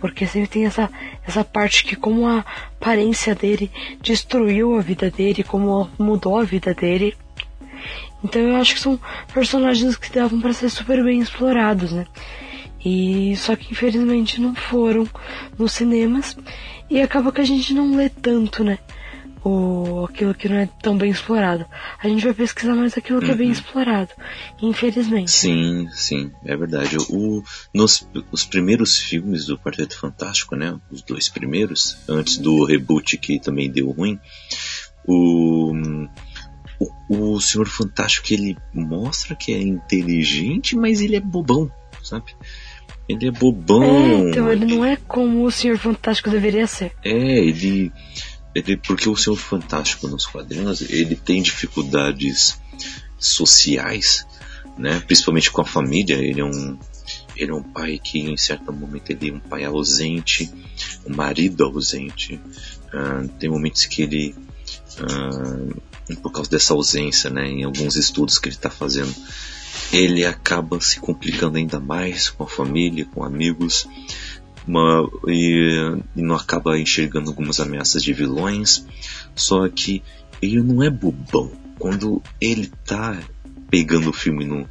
[0.00, 0.88] Porque sempre tem essa,
[1.26, 2.44] essa parte que como a
[2.80, 7.16] aparência dele destruiu a vida dele, como mudou a vida dele.
[8.22, 8.98] Então eu acho que são
[9.34, 12.06] personagens que davam para ser super bem explorados, né?
[12.84, 15.06] E só que infelizmente não foram
[15.58, 16.36] nos cinemas
[16.88, 18.78] e acaba que a gente não lê tanto, né?
[19.44, 21.66] O, aquilo que não é tão bem explorado.
[21.98, 23.32] A gente vai pesquisar mais aquilo que uhum.
[23.32, 23.52] é bem uhum.
[23.52, 24.10] explorado,
[24.60, 25.32] infelizmente.
[25.32, 26.96] Sim, sim, é verdade.
[27.10, 27.42] O,
[27.74, 30.78] nos os primeiros filmes do Quarteto Fantástico, né?
[30.90, 34.20] Os dois primeiros, antes do reboot que também deu ruim,
[35.04, 35.72] o,
[36.78, 41.70] o, o Senhor Fantástico ele mostra que é inteligente, mas ele é bobão,
[42.02, 42.34] sabe?
[43.08, 43.82] Ele é bobão.
[43.82, 46.92] É, então ele não é como o Senhor Fantástico deveria ser.
[47.04, 47.92] É, ele,
[48.54, 52.58] ele porque o Senhor Fantástico nos quadrinhos ele tem dificuldades
[53.18, 54.26] sociais,
[54.76, 55.00] né?
[55.00, 56.16] Principalmente com a família.
[56.16, 56.78] Ele é um
[57.34, 60.50] ele é um pai que em certo momento ele é um pai ausente,
[61.06, 62.34] um marido ausente.
[62.92, 64.34] Uh, tem momentos que ele
[65.00, 65.82] uh,
[66.16, 69.14] por causa dessa ausência, né, em alguns estudos que ele está fazendo,
[69.92, 73.86] ele acaba se complicando ainda mais com a família, com amigos,
[74.66, 78.86] uma, e, e, não acaba enxergando algumas ameaças de vilões.
[79.34, 80.02] Só que
[80.40, 81.52] ele não é bobão.
[81.78, 83.18] Quando ele tá
[83.70, 84.68] pegando o filme no,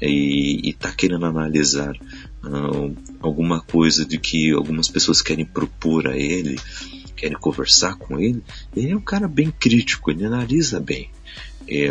[0.00, 1.94] e, e tá querendo analisar
[2.44, 6.58] uh, alguma coisa de que algumas pessoas querem propor a ele,
[7.16, 8.42] querem conversar com ele,
[8.76, 11.10] ele é um cara bem crítico, ele analisa bem.
[11.66, 11.88] É,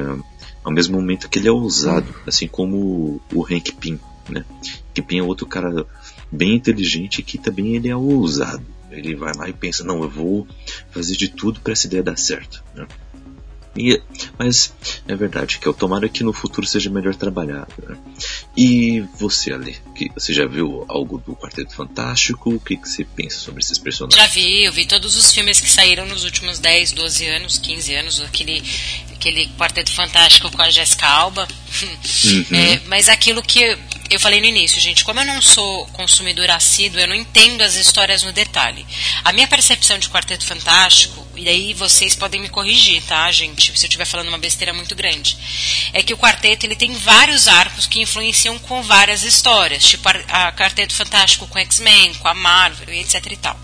[0.64, 4.46] ao mesmo momento que ele é ousado, assim como o Hank Pym, né?
[4.90, 5.86] Hank Pym é outro cara
[6.34, 8.66] bem inteligente que também ele é ousado.
[8.92, 10.48] Ele vai lá e pensa, não, eu vou
[10.92, 12.64] fazer de tudo para essa ideia dar certo.
[12.76, 12.88] Né?
[13.76, 14.00] E,
[14.38, 14.72] mas
[15.08, 17.74] é verdade que eu tomara que no futuro seja melhor trabalhado.
[17.82, 17.98] Né?
[18.56, 22.52] E você, Ale, que você já viu algo do Quarteto Fantástico?
[22.52, 24.22] O que, que você pensa sobre esses personagens?
[24.22, 27.96] Já vi, eu vi todos os filmes que saíram nos últimos 10, 12 anos, 15
[27.96, 28.64] anos, aquele,
[29.12, 31.48] aquele Quarteto Fantástico com a Jessica Alba.
[31.82, 32.46] Uhum.
[32.56, 33.78] É, mas aquilo que
[34.10, 37.76] eu falei no início, gente, como eu não sou consumidor assíduo, eu não entendo as
[37.76, 38.86] histórias no detalhe.
[39.24, 43.86] A minha percepção de Quarteto Fantástico, e aí vocês podem me corrigir, tá, gente, se
[43.86, 45.36] eu estiver falando uma besteira muito grande,
[45.94, 50.48] é que o quarteto ele tem vários arcos que influenciam com várias histórias, tipo a,
[50.48, 53.60] a Quarteto Fantástico com X-Men, com a Marvel, etc e tal.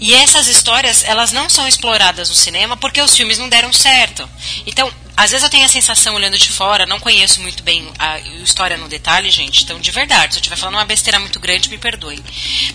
[0.00, 4.28] E essas histórias, elas não são exploradas no cinema porque os filmes não deram certo.
[4.66, 8.18] Então, às vezes eu tenho a sensação, olhando de fora, não conheço muito bem a
[8.42, 11.68] história no detalhe, gente, então de verdade, se eu estiver falando uma besteira muito grande,
[11.68, 12.22] me perdoem.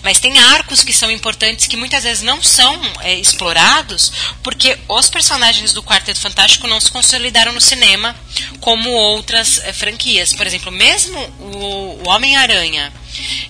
[0.02, 5.08] Mas tem arcos que são importantes que muitas vezes não são é, explorados porque os
[5.08, 8.14] personagens do Quarteto Fantástico não se consolidaram no cinema
[8.60, 10.32] como outras é, franquias.
[10.32, 12.92] Por exemplo, mesmo o, o Homem-Aranha,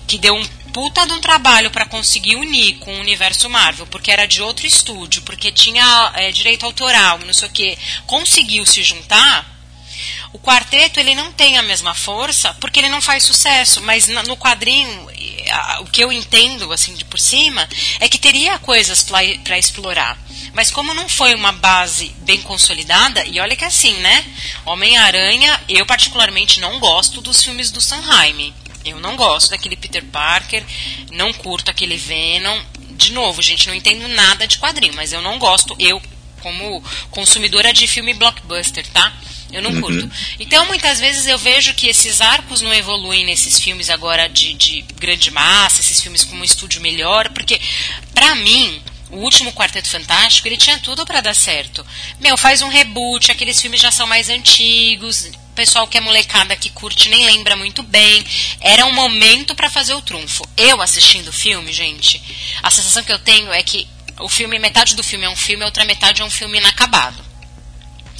[0.07, 4.09] que deu um puta de um trabalho para conseguir unir com o universo Marvel, porque
[4.09, 8.81] era de outro estúdio, porque tinha é, direito autoral, não sei o que, conseguiu se
[8.81, 9.59] juntar.
[10.31, 14.37] O quarteto ele não tem a mesma força porque ele não faz sucesso, mas no
[14.37, 15.05] quadrinho
[15.81, 17.67] o que eu entendo assim de por cima
[17.99, 20.17] é que teria coisas para explorar.
[20.53, 24.25] Mas como não foi uma base bem consolidada, e olha que assim, né?
[24.65, 28.53] Homem-Aranha, eu particularmente não gosto dos filmes do Sanheim.
[28.85, 30.63] Eu não gosto daquele Peter Parker,
[31.11, 32.59] não curto aquele Venom.
[32.91, 36.01] De novo, gente, não entendo nada de quadrinho, mas eu não gosto, eu,
[36.41, 39.13] como consumidora de filme blockbuster, tá?
[39.51, 39.81] Eu não uhum.
[39.81, 40.11] curto.
[40.39, 44.81] Então, muitas vezes eu vejo que esses arcos não evoluem nesses filmes agora de, de
[44.97, 47.59] grande massa, esses filmes com um estúdio melhor, porque,
[48.13, 51.85] pra mim, o último Quarteto Fantástico, ele tinha tudo para dar certo.
[52.19, 56.69] Meu, faz um reboot, aqueles filmes já são mais antigos, pessoal que é molecada que
[56.69, 58.25] curte nem lembra muito bem.
[58.61, 60.47] Era um momento para fazer o trunfo.
[60.55, 62.21] Eu assistindo o filme, gente,
[62.63, 63.85] a sensação que eu tenho é que
[64.21, 67.21] o filme, metade do filme é um filme, a outra metade é um filme inacabado.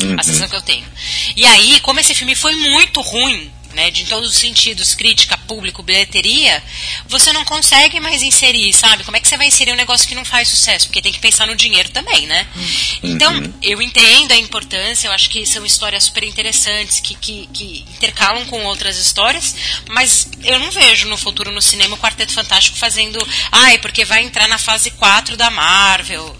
[0.02, 0.20] Uhum.
[0.20, 0.86] A sensação que eu tenho.
[1.34, 3.50] E aí, como esse filme foi muito ruim,
[3.80, 6.62] né, de em todos os sentidos, crítica, público, bilheteria,
[7.08, 9.06] você não consegue mais inserir, sabe?
[9.06, 10.88] Como é que você vai inserir um negócio que não faz sucesso?
[10.88, 12.46] Porque tem que pensar no dinheiro também, né?
[12.56, 12.66] Uhum.
[13.04, 17.86] Então, eu entendo a importância, eu acho que são histórias super interessantes, que, que, que
[17.96, 19.56] intercalam com outras histórias,
[19.88, 23.18] mas eu não vejo no futuro no cinema o Quarteto Fantástico fazendo,
[23.50, 26.36] ai, ah, porque vai entrar na fase 4 da Marvel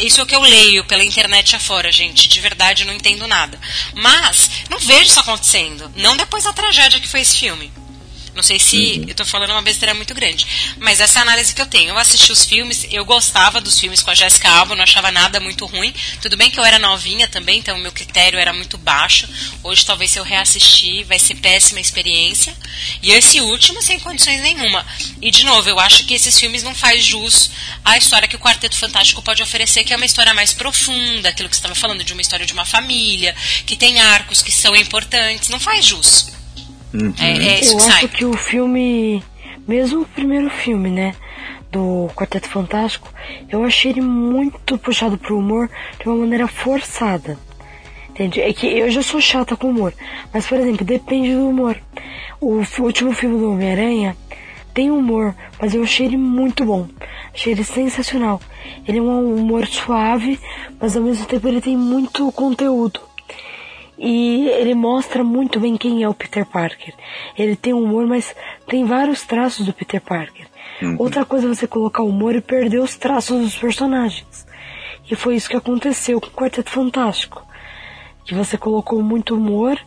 [0.00, 2.28] isso é o que eu leio pela internet afora, gente.
[2.28, 3.58] De verdade, não entendo nada.
[3.94, 5.90] Mas, não vejo isso acontecendo.
[5.96, 7.72] Não depois da tragédia que foi esse filme.
[8.34, 9.04] Não sei se uhum.
[9.04, 10.46] eu estou falando uma besteira muito grande.
[10.78, 11.90] Mas essa é a análise que eu tenho.
[11.90, 15.40] Eu assisti os filmes, eu gostava dos filmes com a Jessica Alba, não achava nada
[15.40, 15.92] muito ruim.
[16.20, 19.28] Tudo bem que eu era novinha também, então o meu critério era muito baixo.
[19.62, 22.56] Hoje, talvez, se eu reassistir, vai ser péssima experiência.
[23.02, 24.86] E esse último, sem condições nenhuma.
[25.20, 27.50] E, de novo, eu acho que esses filmes não faz jus
[27.84, 31.48] à história que o Quarteto Fantástico pode oferecer, que é uma história mais profunda, aquilo
[31.48, 33.34] que você estava falando, de uma história de uma família,
[33.66, 35.48] que tem arcos que são importantes.
[35.48, 36.39] Não faz jus.
[36.92, 37.12] Uhum.
[37.20, 39.22] É, é isso Eu que acho que o filme,
[39.66, 41.14] mesmo o primeiro filme, né?
[41.70, 43.08] Do Quarteto Fantástico,
[43.48, 47.38] eu achei ele muito puxado pro humor de uma maneira forçada.
[48.08, 48.40] Entende?
[48.40, 49.94] É que eu já sou chata com humor.
[50.34, 51.80] Mas, por exemplo, depende do humor.
[52.40, 54.16] O último filme do Homem-Aranha
[54.74, 56.88] tem humor, mas eu achei ele muito bom.
[57.32, 58.40] Achei ele sensacional.
[58.86, 60.40] Ele é um humor suave,
[60.80, 63.00] mas ao mesmo tempo ele tem muito conteúdo.
[64.02, 66.94] E ele mostra muito bem quem é o Peter Parker.
[67.36, 68.34] Ele tem humor, mas
[68.66, 70.46] tem vários traços do Peter Parker.
[70.80, 70.96] Uhum.
[70.98, 74.46] Outra coisa é você colocar humor e perder os traços dos personagens.
[75.10, 77.46] E foi isso que aconteceu com o Quarteto Fantástico.
[78.24, 79.78] Que você colocou muito humor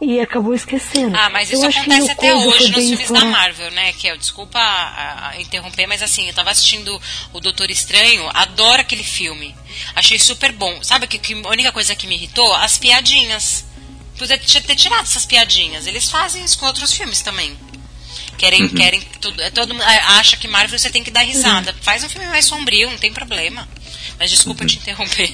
[0.00, 1.14] e acabou esquecendo.
[1.16, 3.92] Ah, mas isso acontece até hoje nos filmes da Marvel, né?
[3.92, 7.00] Que é, desculpa a, a interromper, mas assim, eu tava assistindo
[7.32, 9.54] o Doutor Estranho, adoro aquele filme.
[9.94, 10.82] Achei super bom.
[10.82, 12.54] Sabe que, que a única coisa que me irritou?
[12.54, 13.66] As piadinhas.
[14.18, 15.86] Podia ter tirado essas piadinhas.
[15.86, 17.56] Eles fazem isso com outros filmes também.
[18.38, 18.68] Querem, uhum.
[18.70, 21.72] querem, tudo, é, todo mundo acha que Marvel você tem que dar risada.
[21.72, 21.78] Uhum.
[21.82, 23.68] Faz um filme mais sombrio, não tem problema.
[24.20, 25.30] Mas desculpa te interromper.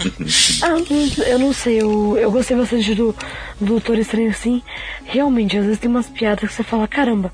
[0.64, 3.14] ah, eu não sei, eu, eu gostei bastante do,
[3.60, 4.62] do Doutor Estranho assim.
[5.04, 7.30] Realmente, às vezes tem umas piadas que você fala, caramba,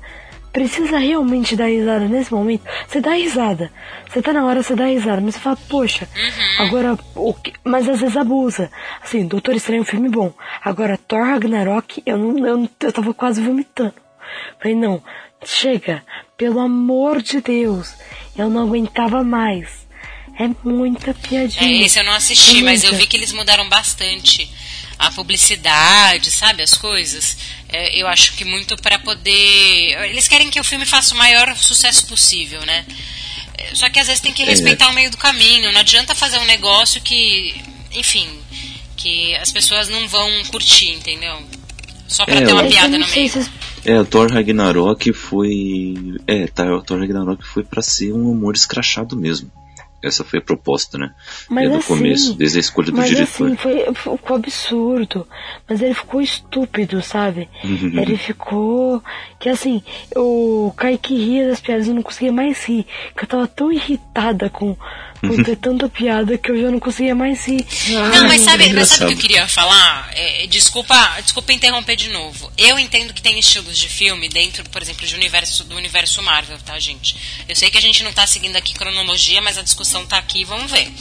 [0.51, 3.71] precisa realmente dar risada nesse momento, você dá risada.
[4.09, 6.65] Você tá na hora, você dá risada, mas você fala, poxa, uhum.
[6.67, 7.53] agora, o que...
[7.63, 8.69] mas às vezes abusa.
[9.01, 10.33] Assim, Doutor Estranho é um filme bom.
[10.61, 13.95] Agora, Thor Ragnarok, eu não, eu, eu tava quase vomitando.
[14.59, 15.01] Falei, não,
[15.45, 16.03] chega,
[16.35, 17.95] pelo amor de Deus,
[18.37, 19.83] eu não aguentava mais.
[20.39, 21.83] É muita piadinha.
[21.83, 24.49] É, esse eu não assisti, é mas eu vi que eles mudaram bastante
[24.97, 27.37] a publicidade, sabe, as coisas.
[27.69, 30.09] É, eu acho que muito para poder.
[30.09, 32.85] Eles querem que o filme faça o maior sucesso possível, né?
[33.57, 34.89] É, só que às vezes tem que respeitar é.
[34.89, 35.71] o meio do caminho.
[35.71, 37.55] Não adianta fazer um negócio que,
[37.91, 38.27] enfim,
[38.97, 41.41] que as pessoas não vão curtir, entendeu?
[42.07, 43.29] Só pra é, ter uma piada no meio.
[43.29, 43.51] Se...
[43.85, 45.93] É, o Thor Ragnarok foi.
[46.25, 49.51] É, tá, o Thor Ragnarok foi para ser um humor escrachado mesmo.
[50.03, 51.13] Essa foi a proposta, né?
[51.49, 53.47] Mas desde assim, o começo, desde a escolha do mas diretor.
[53.47, 55.27] Assim, foi, ficou absurdo.
[55.67, 57.49] Mas ele ficou estúpido, sabe?
[57.63, 57.99] Uhum.
[57.99, 59.01] Ele ficou.
[59.39, 59.81] Que assim,
[60.15, 62.85] o Kaique ria das piadas, eu não conseguia mais rir.
[63.15, 64.75] Que eu tava tão irritada com
[65.27, 67.65] por ter tanta piada que eu já não conseguia mais rir.
[67.89, 70.09] não, mas sabe, mas sabe o que eu queria falar?
[70.13, 72.51] É, desculpa, desculpa interromper de novo.
[72.57, 76.57] Eu entendo que tem estilos de filme dentro, por exemplo, de universo, do universo Marvel,
[76.65, 77.15] tá, gente?
[77.47, 80.43] Eu sei que a gente não tá seguindo aqui cronologia, mas a discussão tá aqui,
[80.43, 80.91] vamos ver.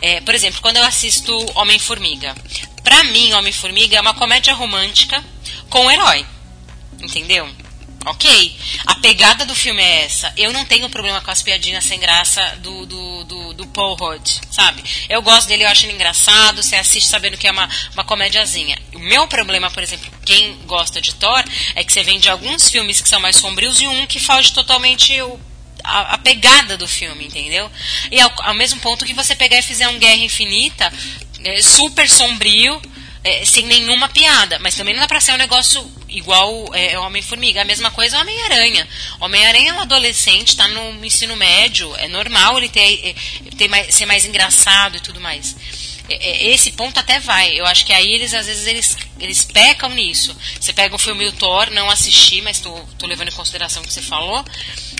[0.00, 2.34] É, por exemplo, quando eu assisto Homem-Formiga.
[2.84, 5.22] Pra mim, Homem-Formiga é uma comédia romântica
[5.70, 6.26] com um herói.
[7.00, 7.48] Entendeu?
[8.04, 10.32] Ok, a pegada do filme é essa.
[10.36, 14.40] Eu não tenho problema com as piadinhas sem graça do, do, do, do Paul Rudd,
[14.50, 14.82] sabe?
[15.08, 18.76] Eu gosto dele, eu acho ele engraçado, você assiste sabendo que é uma, uma comédiazinha.
[18.94, 21.44] O meu problema, por exemplo, quem gosta de Thor,
[21.76, 24.52] é que você vem de alguns filmes que são mais sombrios e um que foge
[24.52, 25.38] totalmente o,
[25.84, 27.70] a, a, pegada do filme, entendeu?
[28.10, 30.92] E ao, ao mesmo ponto que você pegar e fizer um Guerra Infinita,
[31.44, 32.80] é, super sombrio,
[33.24, 34.58] é, sem nenhuma piada.
[34.58, 37.62] Mas também não dá pra ser um negócio igual é, Homem-Formiga.
[37.62, 38.88] A mesma coisa Homem-Aranha.
[39.20, 41.94] Homem-Aranha é um adolescente, está no ensino médio.
[41.96, 43.14] É normal ele ter, é,
[43.56, 45.56] ter mais, ser mais engraçado e tudo mais.
[46.08, 47.58] É, é, esse ponto até vai.
[47.58, 50.36] Eu acho que aí eles, às vezes, eles, eles pecam nisso.
[50.60, 53.86] Você pega o filme o Thor, não assisti, mas tô, tô levando em consideração o
[53.86, 54.44] que você falou.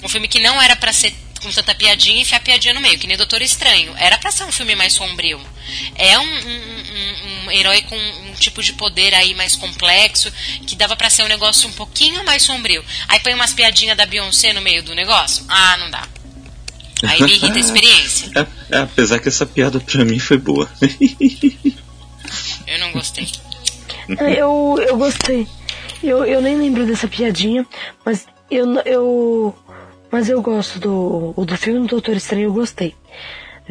[0.02, 2.98] Um filme que não era para ser com tanta piadinha e enfiar piadinha no meio,
[2.98, 3.94] que nem Doutor Estranho.
[3.98, 5.40] Era para ser um filme mais sombrio.
[5.94, 10.32] É um, um, um, um, herói com um tipo de poder aí mais complexo,
[10.66, 12.85] que dava para ser um negócio um pouquinho mais sombrio.
[13.08, 15.44] Aí põe umas piadinhas da Beyoncé no meio do negócio.
[15.48, 16.08] Ah, não dá.
[17.02, 18.30] Aí me irrita a experiência.
[18.35, 20.70] É, é, apesar que essa piada pra mim foi boa.
[22.66, 23.28] eu não gostei.
[24.18, 25.46] Eu, eu gostei.
[26.02, 27.64] Eu, eu nem lembro dessa piadinha,
[28.04, 29.56] mas eu, eu
[30.12, 32.94] mas eu gosto do, do filme do Doutor Estranho, eu gostei.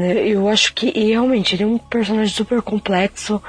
[0.04, 3.42] É, eu acho que realmente ele é um personagem super complexo.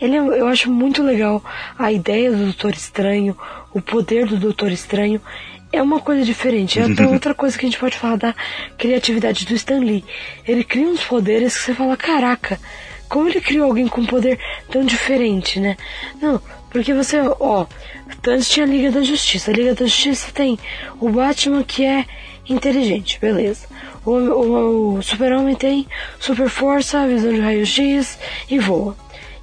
[0.00, 1.42] Ele é, eu acho muito legal
[1.78, 3.36] a ideia do Doutor Estranho,
[3.72, 5.20] o poder do Doutor Estranho.
[5.72, 6.78] É uma coisa diferente.
[6.78, 8.34] É até outra coisa que a gente pode falar da
[8.78, 10.04] criatividade do Stan Lee.
[10.46, 12.58] Ele cria uns poderes que você fala, caraca,
[13.08, 14.38] como ele criou alguém com um poder
[14.70, 15.76] tão diferente, né?
[16.20, 16.40] Não,
[16.70, 17.66] porque você, ó,
[18.26, 19.50] antes tinha a Liga da Justiça.
[19.50, 20.58] A Liga da Justiça tem
[21.00, 22.04] o Batman que é
[22.48, 23.66] inteligente, beleza.
[24.06, 25.86] O, o, o super-homem tem
[26.20, 28.96] super força, visão de raio-x e voa.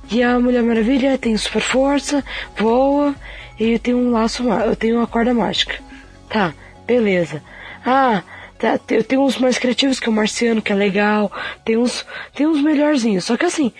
[0.10, 2.24] E a Mulher Maravilha tem super força,
[2.58, 3.14] voa
[3.60, 5.76] e tem um laço, eu tenho uma corda mágica.
[6.30, 6.54] Tá,
[6.88, 7.44] beleza.
[7.86, 8.24] Ah,
[8.58, 11.32] tá, eu tenho uns mais criativos que o Marciano, que é legal.
[11.66, 13.26] Tem uns, tem uns melhorzinhos.
[13.26, 13.72] Só que assim,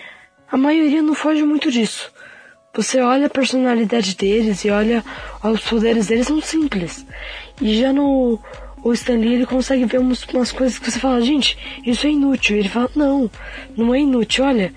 [0.52, 2.12] a maioria não foge muito disso.
[2.74, 5.02] Você olha a personalidade deles e olha
[5.42, 7.06] os poderes deles são simples.
[7.60, 8.38] E já no
[8.84, 12.58] o Stanley ele consegue ver umas, umas coisas que você fala, gente, isso é inútil.
[12.58, 13.30] Ele fala, não,
[13.74, 14.74] não é inútil, olha.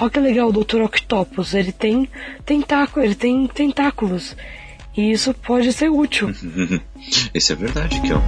[0.00, 0.80] Olha que legal o Dr.
[0.82, 2.08] Octopus, ele tem
[2.46, 4.36] tentáculo, ele tem tentáculos.
[4.96, 6.32] E isso pode ser útil.
[7.34, 8.22] isso é verdade, Kel.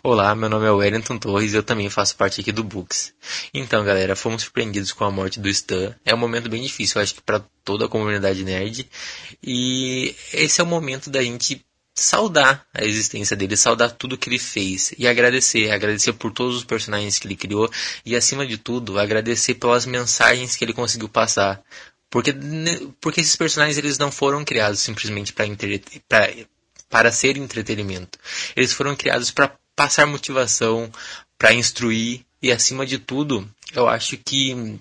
[0.00, 3.12] Olá, meu nome é Wellington Torres e eu também faço parte aqui do Books.
[3.52, 5.92] Então, galera, fomos surpreendidos com a morte do Stan.
[6.04, 8.88] É um momento bem difícil, eu acho que para toda a comunidade nerd.
[9.42, 11.60] E esse é o momento da gente
[11.96, 16.64] saudar a existência dele, saudar tudo que ele fez e agradecer, agradecer por todos os
[16.64, 17.70] personagens que ele criou
[18.04, 21.62] e acima de tudo, agradecer pelas mensagens que ele conseguiu passar.
[22.10, 22.34] Porque,
[23.00, 25.46] porque esses personagens eles não foram criados simplesmente para
[26.88, 28.18] para ser entretenimento.
[28.54, 30.90] Eles foram criados para passar motivação,
[31.36, 34.78] para instruir E acima de tudo, eu acho que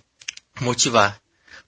[0.62, 1.20] motivar.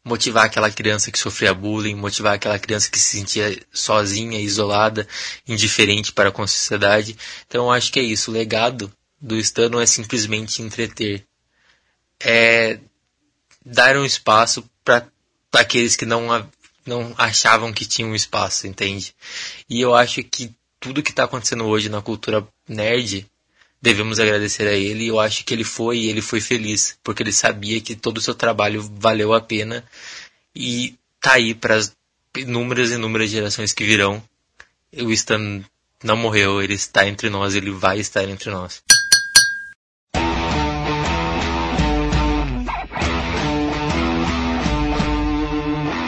[0.07, 5.07] Motivar aquela criança que sofria bullying, motivar aquela criança que se sentia sozinha, isolada,
[5.45, 7.17] indiferente para com a sociedade.
[7.45, 8.31] Então eu acho que é isso.
[8.31, 11.25] O legado do Stan não é simplesmente entreter.
[12.19, 12.79] É
[13.65, 15.05] dar um espaço para
[15.53, 16.49] aqueles que não,
[16.85, 19.13] não achavam que tinham um espaço, entende?
[19.69, 23.27] E eu acho que tudo que está acontecendo hoje na cultura nerd
[23.81, 25.07] devemos agradecer a ele.
[25.07, 28.21] Eu acho que ele foi e ele foi feliz, porque ele sabia que todo o
[28.21, 29.83] seu trabalho valeu a pena
[30.55, 31.95] e tá aí para as
[32.35, 34.21] inúmeras e inúmeras gerações que virão.
[34.93, 35.63] O Stan
[36.03, 38.81] não morreu, ele está entre nós, ele vai estar entre nós.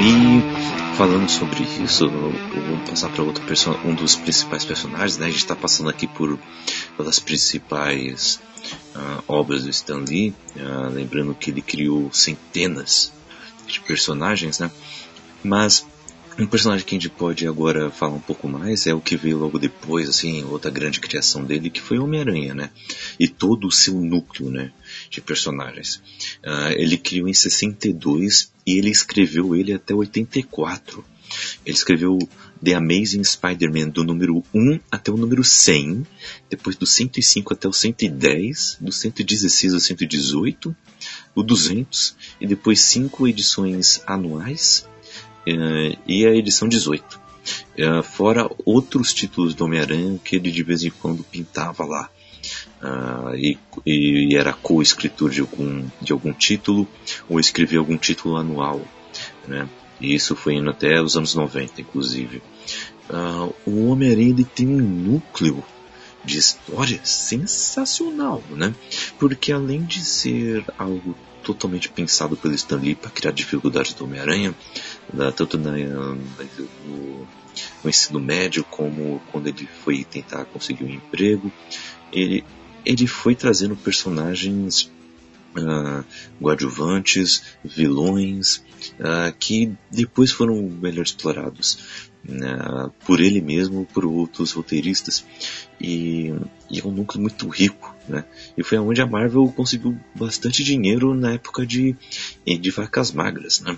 [0.02, 0.49] E
[1.00, 3.42] falando sobre isso, vamos passar para outro
[3.86, 5.28] um dos principais personagens, né?
[5.28, 6.38] A gente está passando aqui por
[6.98, 8.42] pelas principais
[8.94, 13.14] uh, obras do Stan Lee, uh, lembrando que ele criou centenas
[13.66, 14.70] de personagens, né?
[15.42, 15.88] Mas
[16.38, 19.38] um personagem que a gente pode agora falar um pouco mais é o que veio
[19.38, 22.72] logo depois, assim, outra grande criação dele, que foi Homem-Aranha, né?
[23.18, 24.72] E todo o seu núcleo, né?
[25.10, 25.96] De personagens.
[26.46, 31.04] Uh, ele criou em 62 e ele escreveu ele até 84.
[31.66, 32.18] Ele escreveu
[32.64, 36.06] The Amazing Spider-Man do número 1 até o número 100,
[36.50, 40.76] depois do 105 até o 110, do 116 ao 118,
[41.36, 44.88] o 200 e depois cinco edições anuais
[45.48, 47.16] uh, e a edição 18.
[47.16, 47.20] Uh,
[47.78, 52.10] eh, fora outros títulos do Homem-Aranha que ele de vez em quando pintava lá.
[52.82, 56.88] Uh, e, e, era co-escritor de algum, de algum título
[57.28, 58.82] ou escrevia algum título anual.
[59.48, 59.68] Né?
[60.00, 62.42] E isso foi indo até os anos 90, inclusive.
[63.10, 65.64] Uh, o Homem-Aranha tem um núcleo
[66.24, 68.74] de história sensacional, né?
[69.18, 74.54] Porque além de ser algo totalmente pensado pelo Stan Lee para criar dificuldades do Homem-Aranha,
[75.36, 77.28] tanto na, no, no,
[77.86, 81.52] ensino médio como quando ele foi tentar conseguir um emprego,
[82.12, 82.44] ele,
[82.86, 84.92] ele foi trazendo personagens
[85.56, 86.06] uh,
[87.64, 88.58] vilões,
[89.00, 95.26] uh, que depois foram melhor explorados uh, por ele mesmo, por outros roteiristas.
[95.80, 96.34] E,
[96.70, 98.26] e, é um núcleo muito rico, né?
[98.58, 101.96] E foi onde a Marvel conseguiu bastante dinheiro na época de,
[102.46, 103.78] de vacas magras, né?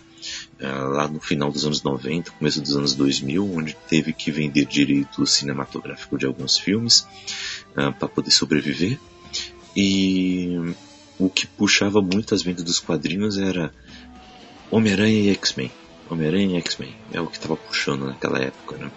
[0.60, 4.66] Uh, lá no final dos anos 90, começo dos anos 2000, onde teve que vender
[4.66, 7.06] direito cinematográfico de alguns filmes
[7.78, 9.00] uh, para poder sobreviver.
[9.76, 10.58] E
[11.18, 13.72] o que puxava muito as vendas dos quadrinhos era
[14.70, 15.72] Homem-Aranha e X-Men.
[16.10, 18.92] Homem-Aranha e X-Men é o que estava puxando naquela época, né?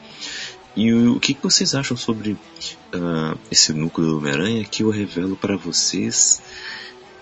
[0.76, 4.90] E o, o que, que vocês acham sobre uh, esse núcleo do Homem-Aranha que eu
[4.90, 6.42] revelo para vocês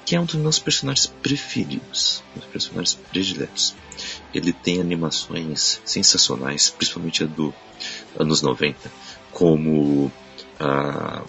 [0.04, 3.74] que é um dos meus personagens preferidos, meus personagens prediletos.
[4.34, 7.54] Ele tem animações sensacionais, principalmente a do
[8.18, 8.78] anos 90,
[9.30, 10.12] como uh,
[10.60, 11.26] uh,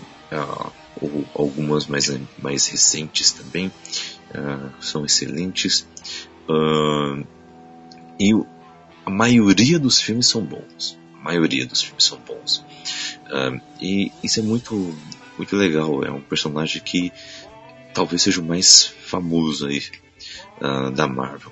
[1.02, 2.12] ou algumas mais,
[2.42, 5.88] mais recentes também, uh, são excelentes.
[6.48, 7.26] Uh,
[8.20, 8.32] e
[9.06, 10.98] a maioria dos filmes são bons.
[11.20, 12.66] A maioria dos filmes são bons.
[13.28, 14.96] Uh, e isso é muito,
[15.38, 16.04] muito legal.
[16.04, 17.12] É um personagem que
[17.94, 19.84] talvez seja o mais famoso aí
[20.96, 21.52] da Marvel.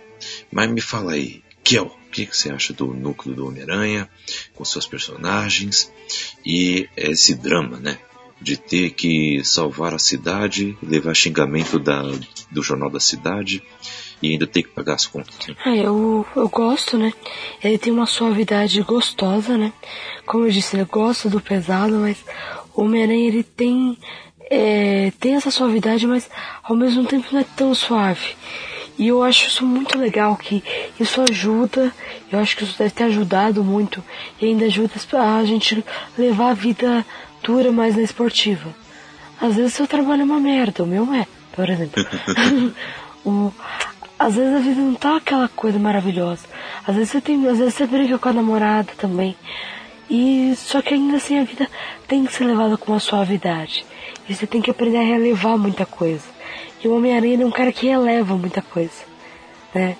[0.51, 4.09] Mas me fala aí, Kel, o que você acha do núcleo do Homem-Aranha,
[4.55, 5.91] com seus personagens
[6.45, 7.99] e esse drama, né?
[8.41, 12.01] De ter que salvar a cidade, levar xingamento da,
[12.49, 13.61] do jornal da cidade
[14.21, 15.35] e ainda ter que pagar as contas.
[15.63, 17.13] Ah, eu, eu gosto, né?
[17.63, 19.71] Ele tem uma suavidade gostosa, né?
[20.25, 22.17] Como eu disse, eu gosto do pesado, mas
[22.73, 23.97] o Homem-Aranha ele tem,
[24.49, 26.29] é, tem essa suavidade, mas
[26.63, 28.35] ao mesmo tempo não é tão suave.
[28.97, 30.63] E eu acho isso muito legal, que
[30.99, 31.91] isso ajuda,
[32.31, 34.03] eu acho que isso deve ter ajudado muito,
[34.39, 35.83] e ainda ajuda a gente
[36.17, 37.05] levar a vida
[37.43, 38.73] dura mais na esportiva.
[39.39, 42.03] Às vezes seu trabalho é uma merda, o meu é, por exemplo.
[43.25, 43.51] o,
[44.17, 46.45] às vezes a vida não tá aquela coisa maravilhosa.
[46.85, 49.35] Às vezes você tem, às vezes você briga com a namorada também.
[50.09, 51.67] E só que ainda assim a vida
[52.07, 53.85] tem que ser levada com uma suavidade.
[54.27, 56.25] E você tem que aprender a relevar muita coisa.
[56.83, 59.03] E o Homem-Aranha é um cara que releva muita coisa,
[59.73, 59.95] né?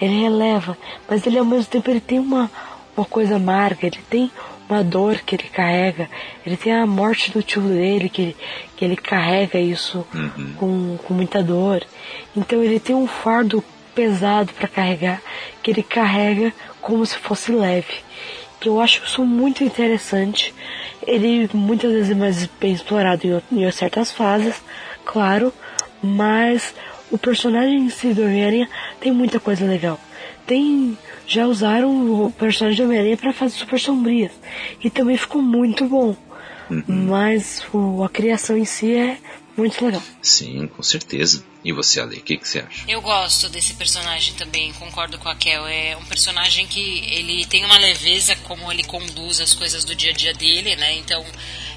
[0.00, 0.76] Ele releva,
[1.08, 2.50] mas ele ao mesmo tempo ele tem uma
[2.96, 4.30] uma coisa amarga, ele tem
[4.72, 6.08] uma dor que ele carrega.
[6.44, 8.36] Ele tem a morte do tio dele, que ele,
[8.76, 10.54] que ele carrega isso uhum.
[10.56, 11.82] com, com muita dor.
[12.36, 13.62] Então ele tem um fardo
[13.94, 15.20] pesado para carregar,
[15.62, 17.94] que ele carrega como se fosse leve.
[18.58, 20.54] Que eu acho isso muito interessante.
[21.06, 24.62] Ele muitas vezes é mais bem explorado em, em certas fases,
[25.04, 25.52] claro,
[26.02, 26.74] Mas
[27.10, 28.68] o personagem em si do Homem-Aranha
[29.00, 30.00] tem muita coisa legal.
[30.46, 30.96] Tem.
[31.26, 34.32] Já usaram o personagem do Homem-Aranha para fazer super sombrias.
[34.82, 36.16] E também ficou muito bom.
[36.70, 36.84] Uhum.
[36.86, 39.18] Mas o, a criação em si é
[39.56, 40.02] muito legal.
[40.20, 41.44] Sim, com certeza.
[41.64, 42.84] E você, Ale, o que, que você acha?
[42.88, 45.66] Eu gosto desse personagem também, concordo com a Kel.
[45.66, 50.10] É um personagem que ele tem uma leveza como ele conduz as coisas do dia
[50.10, 50.96] a dia dele, né?
[50.96, 51.24] Então,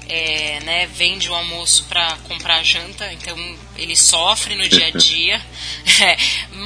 [0.08, 3.36] é, né, vende o almoço para comprar a janta, então
[3.76, 5.42] ele sofre no dia a dia,
[6.00, 6.16] é,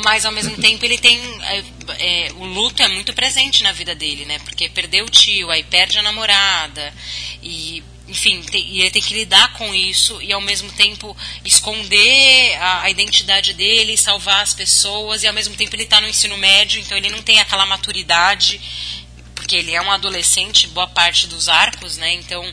[0.05, 1.18] mas ao mesmo tempo ele tem.
[1.43, 1.64] É,
[1.99, 4.38] é, o luto é muito presente na vida dele, né?
[4.41, 6.93] Porque perdeu o tio, aí perde a namorada,
[7.43, 12.57] e enfim, tem, e ele tem que lidar com isso e ao mesmo tempo esconder
[12.57, 16.36] a, a, identidade dele, salvar as pessoas, e ao mesmo tempo ele está no ensino
[16.36, 18.61] médio, então ele não tem aquela maturidade,
[19.34, 22.12] porque ele é um adolescente, boa parte dos arcos, né?
[22.14, 22.45] Então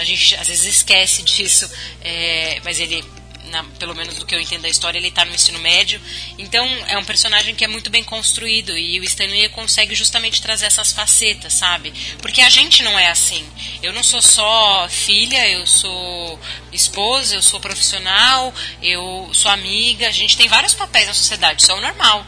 [0.00, 1.70] a gente às vezes esquece disso,
[2.02, 3.04] é, mas ele
[3.50, 6.00] na, pelo menos do que eu entendo da história, ele está no ensino médio.
[6.38, 10.66] Então, é um personagem que é muito bem construído e o Stanley consegue justamente trazer
[10.66, 11.92] essas facetas, sabe?
[12.18, 13.44] Porque a gente não é assim.
[13.82, 16.40] Eu não sou só filha, eu sou
[16.72, 20.08] esposa, eu sou profissional, eu sou amiga.
[20.08, 22.24] A gente tem vários papéis na sociedade, isso é o normal.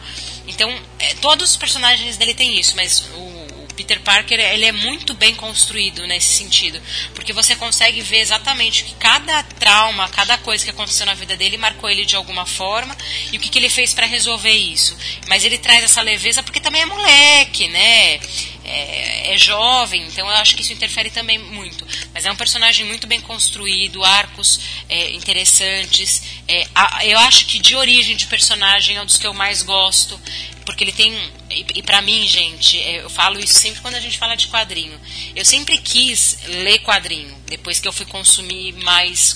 [0.47, 0.69] Então,
[0.99, 3.42] é, todos os personagens dele têm isso, mas o
[3.75, 6.81] Peter Parker ele é muito bem construído nesse sentido,
[7.13, 11.57] porque você consegue ver exatamente que cada trauma, cada coisa que aconteceu na vida dele
[11.57, 12.95] marcou ele de alguma forma
[13.31, 14.97] e o que, que ele fez para resolver isso.
[15.27, 18.19] Mas ele traz essa leveza porque também é moleque, né?
[18.65, 21.85] É, é, jovem, então eu acho que isso interfere também muito.
[22.13, 26.23] Mas é um personagem muito bem construído, arcos é, interessantes.
[26.47, 29.61] É, a, eu acho que de origem de personagem é um dos que eu mais
[29.61, 30.19] gosto.
[30.65, 31.13] Porque ele tem.
[31.49, 34.47] E, e para mim, gente, é, eu falo isso sempre quando a gente fala de
[34.47, 34.99] quadrinho.
[35.35, 39.35] Eu sempre quis ler quadrinho, depois que eu fui consumir mais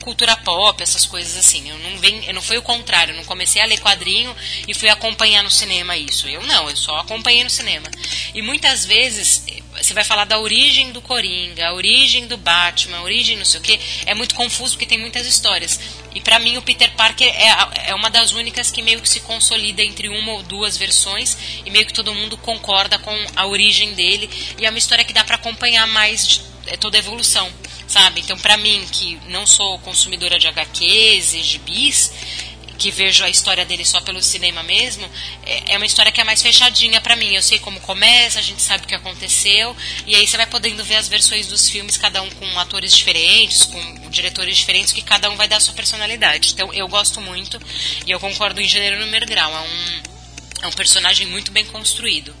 [0.00, 1.68] cultura pop, essas coisas assim.
[1.68, 4.34] Eu não, vem, eu não foi o contrário, eu não comecei a ler quadrinho
[4.66, 6.28] e fui acompanhar no cinema isso.
[6.28, 7.88] Eu não, eu só acompanhei no cinema.
[8.34, 9.44] E muitas vezes
[9.76, 13.60] você vai falar da origem do Coringa, a origem do Batman, a origem não sei
[13.60, 15.80] o que, é muito confuso porque tem muitas histórias.
[16.14, 19.20] E para mim o Peter Parker é, é uma das únicas que meio que se
[19.20, 23.94] consolida entre uma ou duas versões e meio que todo mundo concorda com a origem
[23.94, 24.28] dele
[24.58, 27.50] e é uma história que dá para acompanhar mais de, é toda a evolução
[27.90, 28.20] sabe?
[28.20, 32.12] Então, para mim, que não sou consumidora de HQs e gibis,
[32.78, 35.04] que vejo a história dele só pelo cinema mesmo,
[35.44, 37.34] é, é uma história que é mais fechadinha para mim.
[37.34, 39.76] Eu sei como começa, a gente sabe o que aconteceu,
[40.06, 43.66] e aí você vai podendo ver as versões dos filmes, cada um com atores diferentes,
[43.66, 46.52] com diretores diferentes, que cada um vai dar a sua personalidade.
[46.54, 47.60] Então, eu gosto muito,
[48.06, 49.52] e eu concordo em gênero número grau.
[49.52, 50.02] É um,
[50.62, 52.32] é um personagem muito bem construído.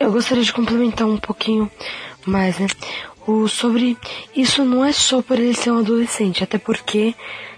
[0.00, 1.70] Eu gostaria de complementar um pouquinho
[2.26, 2.66] mais, né?
[3.26, 3.96] O, sobre
[4.34, 7.14] isso não é só por ele ser um adolescente, até porque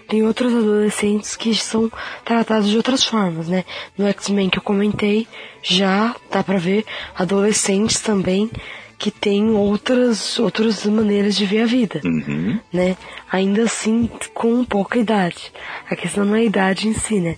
[0.07, 1.91] tem outros adolescentes que são
[2.23, 3.65] tratados de outras formas, né?
[3.97, 5.27] No X-Men que eu comentei,
[5.63, 6.85] já dá pra ver
[7.15, 8.49] adolescentes também
[8.97, 12.59] que têm outras, outras maneiras de ver a vida, uhum.
[12.71, 12.95] né?
[13.31, 15.51] Ainda assim, com pouca idade.
[15.89, 17.35] A questão não é a idade em si, né?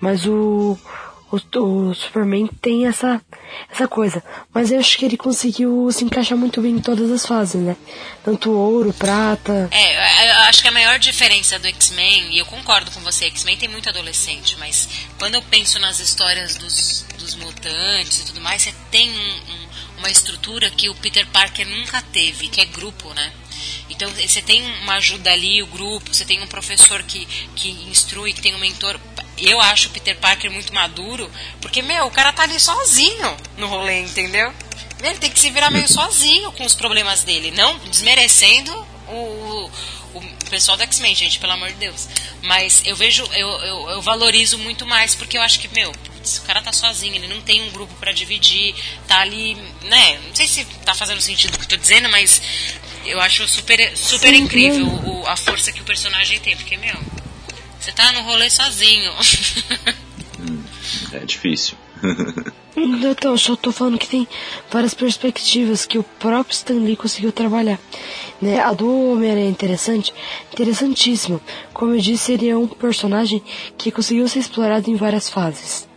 [0.00, 0.78] Mas o,
[1.30, 3.20] o, o Superman tem essa,
[3.70, 4.22] essa coisa.
[4.52, 7.76] Mas eu acho que ele conseguiu se encaixar muito bem em todas as fases, né?
[8.24, 9.68] Tanto ouro, prata.
[9.70, 13.56] É, eu acho que a maior diferença do X-Men, e eu concordo com você, X-Men
[13.56, 18.62] tem muito adolescente, mas quando eu penso nas histórias dos, dos mutantes e tudo mais,
[18.62, 19.68] você tem um, um,
[19.98, 23.32] uma estrutura que o Peter Parker nunca teve, que é grupo, né?
[23.88, 28.32] Então você tem uma ajuda ali, o grupo, você tem um professor que, que instrui,
[28.32, 28.98] que tem um mentor
[29.48, 31.30] eu acho o Peter Parker muito maduro,
[31.60, 34.52] porque, meu, o cara tá ali sozinho no rolê, entendeu?
[35.02, 38.72] Ele tem que se virar meio sozinho com os problemas dele, não desmerecendo
[39.08, 39.70] o,
[40.14, 42.08] o pessoal do X-Men, gente, pelo amor de Deus.
[42.42, 46.38] Mas eu vejo, eu, eu, eu, valorizo muito mais, porque eu acho que, meu, putz,
[46.38, 48.74] o cara tá sozinho, ele não tem um grupo para dividir,
[49.06, 50.20] tá ali, né?
[50.26, 52.42] Não sei se tá fazendo sentido o que eu tô dizendo, mas
[53.06, 56.98] eu acho super, super Sim, incrível o, a força que o personagem tem, porque, meu,
[57.80, 59.10] você tá no rolê sozinho.
[60.38, 60.62] Hum,
[61.12, 61.78] é difícil.
[62.76, 64.28] então, eu só tô falando que tem
[64.70, 67.78] várias perspectivas que o próprio Stan Lee conseguiu trabalhar.
[68.40, 68.60] Né?
[68.60, 70.12] A do Homem-Aranha é interessante,
[70.52, 71.40] interessantíssimo.
[71.72, 73.42] Como eu disse, ele é um personagem
[73.78, 75.88] que conseguiu ser explorado em várias fases.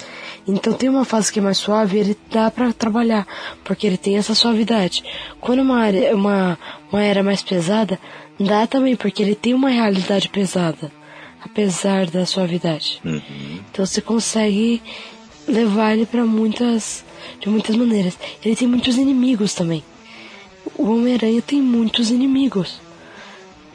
[0.48, 3.26] Então tem uma fase que é mais suave, ele dá para trabalhar,
[3.64, 5.04] porque ele tem essa suavidade.
[5.40, 6.60] Quando uma, área, uma,
[6.92, 7.98] uma era mais pesada,
[8.38, 10.92] dá também, porque ele tem uma realidade pesada
[11.46, 13.00] apesar da suavidade.
[13.04, 13.22] Uhum.
[13.72, 14.82] Então você consegue
[15.48, 17.04] levar ele para muitas
[17.40, 18.18] de muitas maneiras.
[18.44, 19.84] Ele tem muitos inimigos também.
[20.76, 22.80] O Homem-Aranha tem muitos inimigos.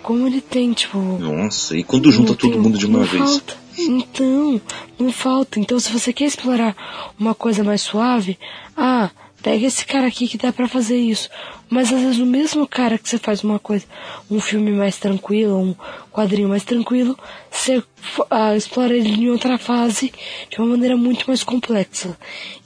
[0.02, 0.98] como ele tem, tipo.
[0.98, 3.22] Nossa, e quando junta todo tem, mundo de uma vez?
[3.22, 3.56] Falta.
[3.78, 4.60] Então,
[4.98, 5.60] não falta.
[5.60, 6.74] Então, se você quer explorar
[7.18, 8.38] uma coisa mais suave,
[8.76, 9.10] ah,
[9.42, 11.28] pega esse cara aqui que dá para fazer isso.
[11.70, 13.84] Mas às vezes o mesmo cara que você faz uma coisa,
[14.30, 15.74] um filme mais tranquilo, um
[16.10, 17.16] quadrinho mais tranquilo,
[17.50, 17.82] você
[18.30, 20.12] ah, explora ele em outra fase
[20.50, 22.16] de uma maneira muito mais complexa.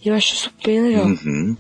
[0.05, 1.07] E eu acho isso bem legal.
[1.07, 1.57] Uhum.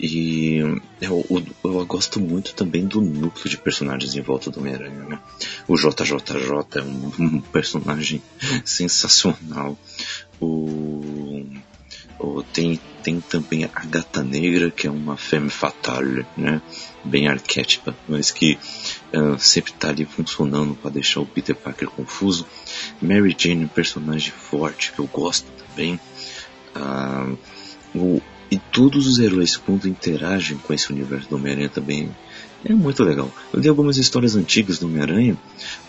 [0.00, 0.56] E
[1.00, 5.18] eu, eu, eu, gosto muito também do núcleo de personagens em volta do Homem-Aranha, né?
[5.66, 8.22] O JJJ é um, um personagem
[8.64, 9.78] sensacional.
[10.40, 11.44] O
[12.52, 16.60] tem, tem também a Gata Negra, que é uma femme fatale, né?
[17.04, 18.58] Bem arquétipa, mas que
[19.14, 22.46] uh, sempre está ali funcionando para deixar o Peter Parker confuso.
[23.00, 26.00] Mary Jane, um personagem forte que eu gosto também.
[26.74, 27.38] Uh,
[27.94, 32.10] o, e todos os heróis, quando interagem com esse universo do Homem-Aranha também,
[32.64, 33.30] é muito legal.
[33.52, 35.36] Eu li algumas histórias antigas do Homem-Aranha,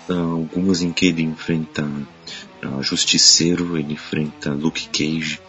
[0.08, 5.40] uh, algumas em que ele enfrenta uh, Justiceiro, ele enfrenta Luke Cage,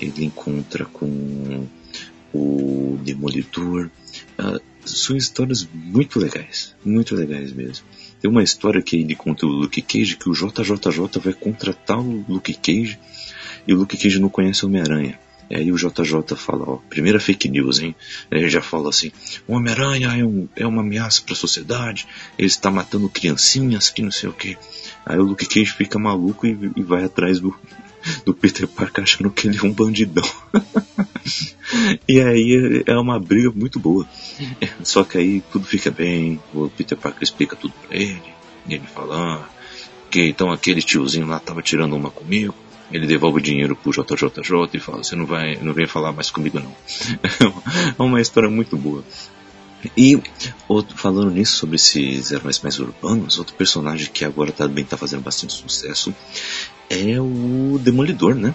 [0.00, 1.66] ele encontra com
[2.32, 3.90] o Demolidor.
[4.38, 7.84] Uh, são histórias muito legais, muito legais mesmo.
[8.20, 12.24] Tem uma história que ele conta o Luke Cage que o JJJ vai contratar o
[12.28, 12.98] Luke Cage
[13.66, 15.18] e o Luke Cage não conhece o Homem-Aranha.
[15.50, 17.94] Aí o JJ fala, ó, primeira fake news, hein?
[18.30, 19.10] Aí ele já fala assim,
[19.46, 24.02] o Homem-Aranha é, um, é uma ameaça para a sociedade, ele está matando criancinhas, que
[24.02, 24.58] não sei o que.
[25.06, 27.54] Aí o Luke Cage fica maluco e, e vai atrás do,
[28.24, 30.28] do Peter Parker achando que ele é um bandidão.
[32.06, 34.06] e aí é uma briga muito boa.
[34.82, 38.22] Só que aí tudo fica bem, o Peter Parker explica tudo pra ele,
[38.66, 39.48] e ele fala, ah,
[40.10, 42.54] que então aquele tiozinho lá tava tirando uma comigo.
[42.90, 46.30] Ele devolve o dinheiro pro JJJ e fala, você não vai, não vem falar mais
[46.30, 46.74] comigo não.
[47.98, 49.04] é uma história muito boa.
[49.96, 50.20] E
[50.66, 55.22] outro, falando nisso sobre esses heróis mais urbanos, outro personagem que agora também está fazendo
[55.22, 56.14] bastante sucesso
[56.90, 58.54] é o Demolidor, né?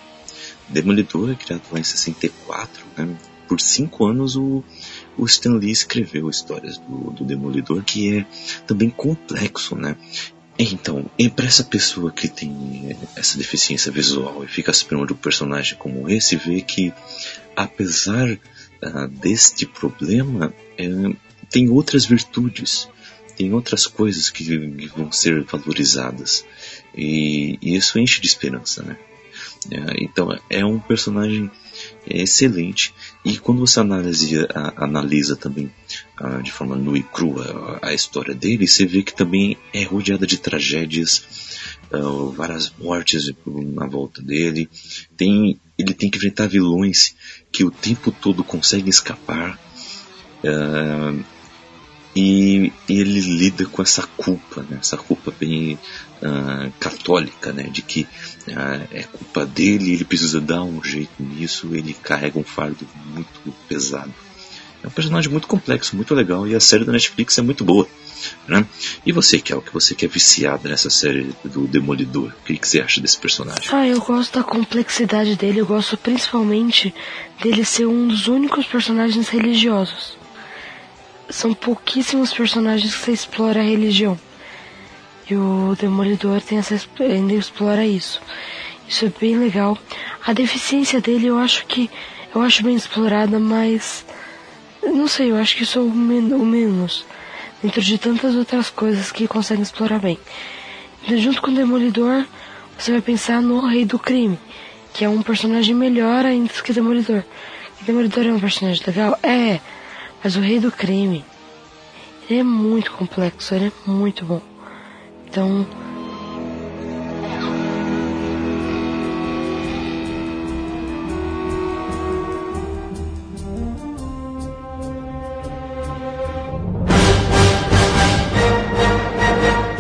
[0.68, 3.16] Demolidor é criado lá em 64, né?
[3.48, 4.64] Por cinco anos o,
[5.18, 8.26] o Stan Lee escreveu histórias do, do Demolidor, que é
[8.66, 9.96] também complexo, né?
[10.58, 15.78] Então, e para essa pessoa que tem essa deficiência visual e fica esperando um personagem
[15.78, 16.94] como esse, vê que
[17.56, 21.16] apesar uh, deste problema, uh,
[21.50, 22.88] tem outras virtudes,
[23.36, 26.46] tem outras coisas que, que vão ser valorizadas.
[26.96, 28.98] E, e isso enche de esperança, né?
[29.72, 31.50] É, então é um personagem
[32.06, 35.72] excelente e quando você analisa, analisa também
[36.18, 40.28] ah, de forma nua e crua a, história dele, você vê que também é rodeada
[40.28, 41.24] de tragédias,
[41.92, 44.70] ah, várias mortes na volta dele.
[45.16, 47.16] Tem, ele tem que enfrentar vilões
[47.52, 49.58] que o tempo todo conseguem escapar.
[50.44, 51.24] Uh,
[52.16, 54.78] e, ele lida com essa culpa, né?
[54.80, 55.80] essa culpa bem
[56.22, 57.64] uh, católica, né?
[57.64, 58.08] de que
[58.48, 63.54] uh, é culpa dele, ele precisa dar um jeito nisso, ele carrega um fardo muito
[63.68, 64.14] pesado.
[64.84, 67.88] É um personagem muito complexo, muito legal, e a série da Netflix é muito boa.
[68.48, 68.66] Né?
[69.06, 72.68] E você, Kel, que você que é viciado nessa série do Demolidor, o que, que
[72.68, 73.68] você acha desse personagem?
[73.72, 76.94] Ah, eu gosto da complexidade dele, eu gosto principalmente
[77.42, 80.23] dele ser um dos únicos personagens religiosos
[81.30, 84.20] são pouquíssimos personagens que você explora a religião.
[85.30, 88.22] E o Demolidor tem essa, ainda explora isso.
[88.88, 89.78] Isso é bem legal.
[90.26, 91.90] A deficiência dele eu acho que
[92.36, 94.06] eu acho bem explorada, mas
[94.84, 97.06] não sei, eu acho que isso é o, men o menos
[97.62, 100.20] dentro de tantas outras coisas que conseguem explorar bem.
[101.04, 102.26] Então, junto com o Demolidor,
[102.78, 104.38] você vai pensar no Rei do Crime,
[104.94, 107.24] que é um personagem melhor ainda que o Demolidor.
[107.82, 109.18] O Demolidor é um personagem legal?
[109.24, 109.60] É,
[110.24, 111.26] mas o Rei do Crime,
[112.30, 114.42] ele é muito complexo, ele é muito bom.
[115.28, 115.68] Então.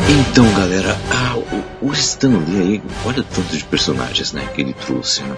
[0.09, 1.37] Então, galera, ah,
[1.81, 5.37] o, o Stan Lee aí, olha tanto de personagens, né, que ele trouxe, né?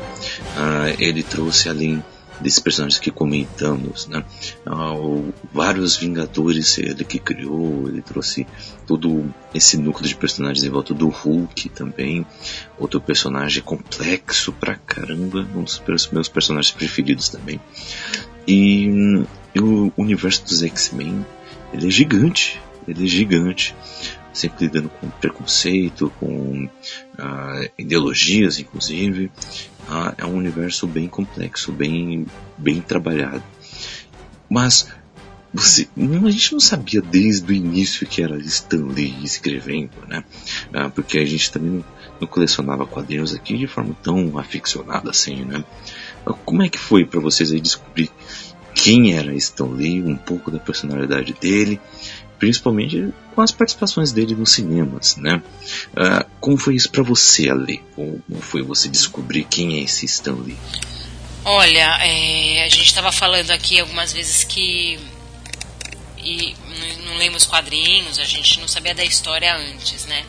[0.58, 2.02] Ah, ele trouxe além
[2.40, 4.24] desses personagens que comentamos, né?
[4.66, 4.94] Ah,
[5.54, 8.46] vários Vingadores ele que criou, ele trouxe
[8.86, 12.26] todo esse núcleo de personagens em volta do Hulk também,
[12.78, 15.82] outro personagem complexo pra caramba, um dos
[16.12, 17.60] meus personagens preferidos também.
[18.48, 19.24] E,
[19.54, 21.26] e o universo dos X-Men,
[21.74, 23.76] ele é gigante, ele é gigante
[24.36, 29.32] sempre lidando com preconceito, com uh, ideologias, inclusive.
[29.88, 32.26] Uh, é um universo bem complexo, bem,
[32.58, 33.44] bem trabalhado.
[34.50, 34.88] Mas
[35.54, 40.24] você, a gente não sabia desde o início que era Stan Lee escrevendo, né?
[40.74, 41.86] Ah, porque a gente também não,
[42.20, 45.64] não, colecionava quadrinhos aqui de forma tão aficionada assim, né?
[46.44, 48.12] Como é que foi para vocês aí descobrir
[48.74, 51.80] quem era Stan Lee, um pouco da personalidade dele,
[52.40, 55.42] principalmente com as participações dele nos cinemas, né?
[55.92, 57.84] Uh, como foi isso para você, Ale?
[57.96, 60.58] Como foi você descobrir quem é esse Stan Lee?
[61.44, 65.00] Olha, é, a gente estava falando aqui algumas vezes que
[66.26, 66.56] e
[67.06, 70.26] não lemos quadrinhos, a gente não sabia da história antes, né?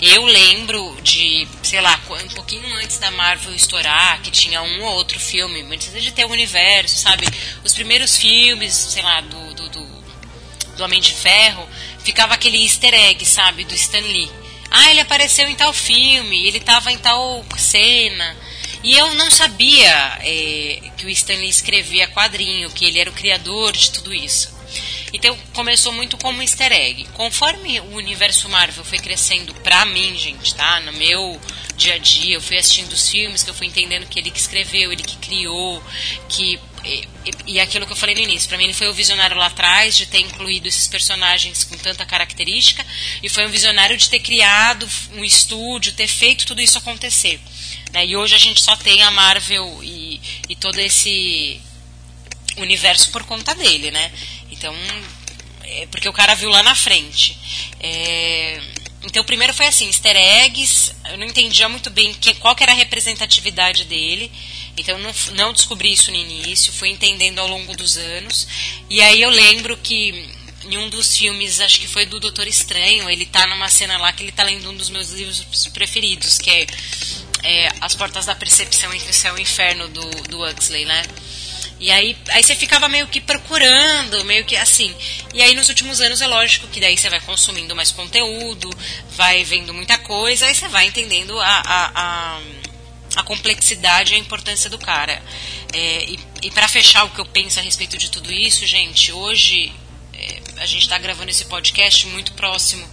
[0.00, 4.94] Eu lembro de, sei lá, um pouquinho antes da Marvel estourar, que tinha um ou
[4.94, 7.26] outro filme, antes de ter o universo, sabe?
[7.64, 9.99] Os primeiros filmes, sei lá, do, do, do,
[10.80, 11.68] do Homem de Ferro,
[12.02, 13.64] ficava aquele easter egg, sabe?
[13.64, 14.30] Do Stan Lee.
[14.70, 18.36] Ah, ele apareceu em tal filme, ele estava em tal cena.
[18.82, 23.12] E eu não sabia é, que o Stan Lee escrevia quadrinho, que ele era o
[23.14, 24.58] criador de tudo isso.
[25.12, 27.04] Então começou muito como easter egg.
[27.12, 30.80] Conforme o universo Marvel foi crescendo pra mim, gente, tá?
[30.80, 31.38] No meu
[31.76, 34.38] dia a dia, eu fui assistindo os filmes, que eu fui entendendo que ele que
[34.38, 35.82] escreveu, ele que criou,
[36.28, 37.08] que e,
[37.46, 39.96] e, aquilo que eu falei no início, para mim ele foi o visionário lá atrás
[39.96, 42.84] de ter incluído esses personagens com tanta característica
[43.22, 47.40] e foi um visionário de ter criado um estúdio, ter feito tudo isso acontecer.
[47.92, 48.06] Né?
[48.06, 51.60] E hoje a gente só tem a Marvel e, e todo esse
[52.56, 54.12] universo por conta dele, né?
[54.50, 54.74] Então,
[55.62, 57.38] é porque o cara viu lá na frente.
[57.80, 58.60] É,
[59.02, 62.72] então, primeiro foi assim, easter eggs, eu não entendia muito bem que, qual que era
[62.72, 64.30] a representatividade dele,
[64.80, 68.46] então não, não descobri isso no início, fui entendendo ao longo dos anos.
[68.88, 70.28] E aí eu lembro que
[70.64, 74.12] em um dos filmes, acho que foi do Doutor Estranho, ele tá numa cena lá
[74.12, 76.66] que ele tá lendo um dos meus livros preferidos, que é,
[77.42, 81.02] é As Portas da Percepção entre o Céu e o Inferno, do, do Huxley, né?
[81.80, 84.94] E aí, aí você ficava meio que procurando, meio que assim.
[85.32, 88.70] E aí nos últimos anos é lógico que daí você vai consumindo mais conteúdo,
[89.16, 92.40] vai vendo muita coisa, aí você vai entendendo a, a, a,
[93.16, 95.22] a complexidade e a importância do cara.
[95.72, 99.12] É, e e para fechar o que eu penso a respeito de tudo isso, gente,
[99.12, 99.72] hoje
[100.14, 102.86] é, a gente está gravando esse podcast muito próximo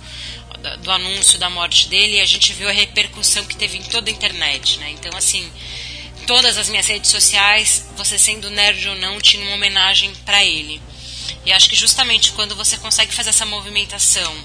[0.82, 4.10] do anúncio da morte dele e a gente viu a repercussão que teve em toda
[4.10, 4.90] a internet, né?
[4.92, 5.50] Então, assim,
[6.26, 10.82] todas as minhas redes sociais, você sendo nerd ou não, tinha uma homenagem para ele.
[11.46, 14.36] E acho que justamente quando você consegue fazer essa movimentação,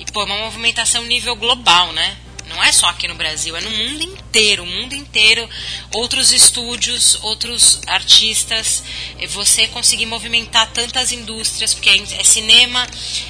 [0.00, 2.16] e pô, uma movimentação nível global, né?
[2.50, 5.48] Não é só aqui no Brasil, é no mundo inteiro, o mundo inteiro,
[5.92, 8.82] outros estúdios, outros artistas,
[9.28, 12.86] você conseguir movimentar tantas indústrias, porque é cinema,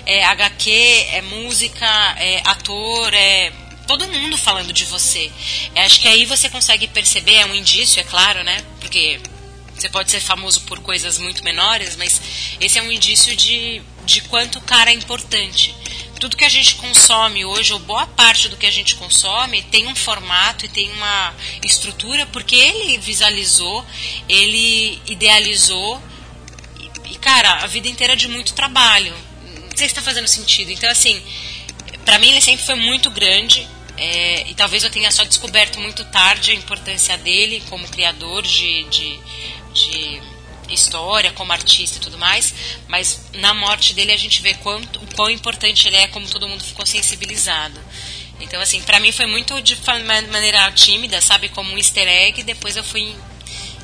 [0.06, 0.70] é HQ,
[1.12, 1.86] é música,
[2.18, 3.52] é ator, é
[3.86, 5.30] todo mundo falando de você.
[5.76, 8.64] Eu acho que aí você consegue perceber, é um indício, é claro, né?
[8.80, 9.20] Porque
[9.74, 12.20] você pode ser famoso por coisas muito menores, mas
[12.60, 15.74] esse é um indício de, de quanto o cara é importante.
[16.20, 19.88] Tudo que a gente consome hoje, ou boa parte do que a gente consome, tem
[19.88, 23.84] um formato e tem uma estrutura, porque ele visualizou,
[24.28, 26.00] ele idealizou,
[27.10, 29.14] e, cara, a vida inteira de muito trabalho.
[29.42, 30.70] Não sei se está fazendo sentido.
[30.70, 31.20] Então, assim,
[32.04, 33.66] para mim ele sempre foi muito grande,
[33.96, 38.84] é, e talvez eu tenha só descoberto muito tarde a importância dele como criador de,
[38.84, 39.20] de,
[39.74, 40.22] de,
[40.74, 42.54] história, como artista e tudo mais,
[42.88, 46.48] mas na morte dele a gente vê quanto, o quão importante ele é, como todo
[46.48, 47.80] mundo ficou sensibilizado.
[48.40, 49.76] Então, assim, para mim foi muito de
[50.30, 53.14] maneira tímida, sabe, como um easter egg, depois eu fui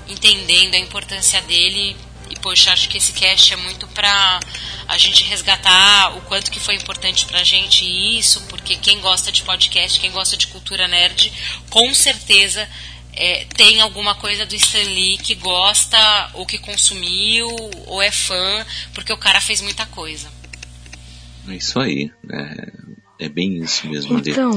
[0.08, 1.96] entendendo a importância dele
[2.30, 4.40] e, poxa, acho que esse cast é muito pra
[4.88, 9.42] a gente resgatar o quanto que foi importante pra gente isso, porque quem gosta de
[9.42, 11.32] podcast, quem gosta de cultura nerd,
[11.70, 12.68] com certeza
[13.16, 17.48] é, tem alguma coisa do Stan Lee que gosta, ou que consumiu,
[17.86, 20.28] ou é fã, porque o cara fez muita coisa.
[21.48, 22.10] É isso aí.
[22.30, 24.18] É, é bem isso mesmo.
[24.18, 24.56] Então,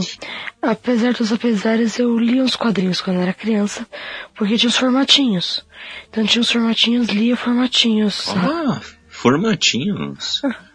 [0.61, 3.87] apesar dos apesares, eu li uns quadrinhos quando era criança,
[4.35, 5.65] porque tinha os formatinhos.
[6.09, 8.27] Então tinha os formatinhos, lia formatinhos.
[8.29, 10.41] Ah, formatinhos?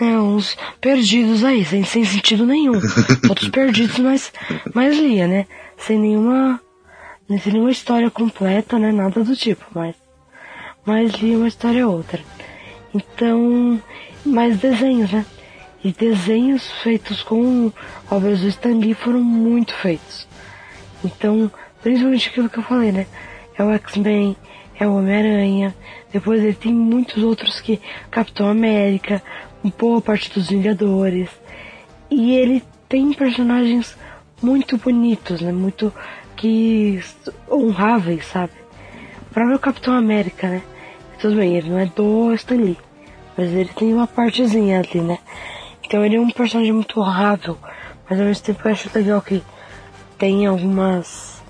[0.00, 2.80] É, uns perdidos aí, sem, sem sentido nenhum.
[3.28, 4.32] Outros perdidos, mas,
[4.72, 5.46] mas lia, né?
[5.76, 6.58] Sem nenhuma,
[7.28, 8.92] sem nenhuma história completa, né?
[8.92, 9.94] Nada do tipo, mas,
[10.84, 12.20] mas lia uma história ou outra.
[12.94, 13.80] Então,
[14.24, 15.24] mais desenhos, né?
[15.82, 17.72] E desenhos feitos com
[18.10, 20.28] obras do Stan Lee foram muito feitos.
[21.04, 21.50] Então,
[21.82, 23.06] principalmente aquilo que eu falei, né?
[23.58, 24.36] É o X-Men,
[24.78, 25.74] é o Homem-Aranha.
[26.12, 29.22] Depois ele tem muitos outros que Capitão América,
[29.64, 31.28] um boa parte dos Vingadores.
[32.10, 33.96] E ele tem personagens
[34.42, 35.50] muito bonitos, né?
[35.50, 35.92] Muito
[36.42, 37.00] que
[37.48, 38.52] honráveis, sabe?
[39.30, 40.62] O próprio Capitão América, né?
[41.20, 42.76] Tudo bem, ele não é do Stan Lee,
[43.36, 45.18] mas ele tem uma partezinha ali, né?
[45.84, 47.56] Então ele é um personagem muito rápido,
[48.10, 49.40] mas ao mesmo tempo eu acho legal que
[50.18, 51.40] tem algumas.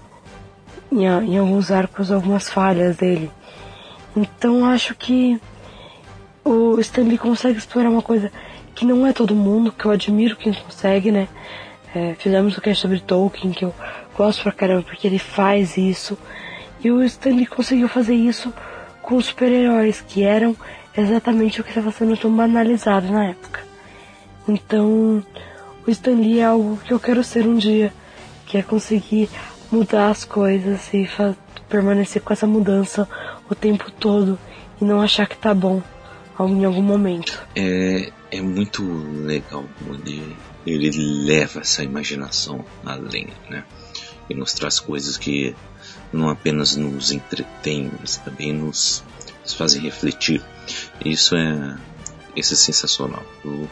[0.92, 3.30] Em, em alguns arcos, algumas falhas dele.
[4.14, 5.40] Então acho que
[6.44, 8.30] o Stanley consegue explorar uma coisa
[8.74, 11.28] que não é todo mundo, que eu admiro quem consegue, né?
[11.94, 13.74] É, fizemos o que é sobre Tolkien, que eu
[14.16, 16.18] gosto pra caramba, porque ele faz isso.
[16.82, 18.52] E o Stanley conseguiu fazer isso
[19.00, 20.56] com os super-heróis, que eram
[20.96, 23.60] exatamente o que estava sendo tão banalizado na época.
[24.48, 25.24] Então,
[25.86, 27.92] o Stanley é algo que eu quero ser um dia,
[28.46, 29.28] que é conseguir
[29.70, 31.08] mudar as coisas e
[31.68, 33.08] permanecer com essa mudança
[33.48, 34.38] o tempo todo
[34.80, 35.82] e não achar que tá bom
[36.38, 37.40] em algum momento.
[37.54, 38.82] É, é muito
[39.24, 39.64] legal
[40.04, 40.36] ele,
[40.66, 40.90] ele
[41.24, 43.64] leva essa imaginação além, né?
[44.32, 45.54] E nos traz coisas que
[46.10, 49.04] não apenas nos entretêm, mas também nos,
[49.42, 50.42] nos fazem refletir.
[51.04, 51.76] Isso é,
[52.34, 53.22] isso é sensacional.
[53.44, 53.68] O,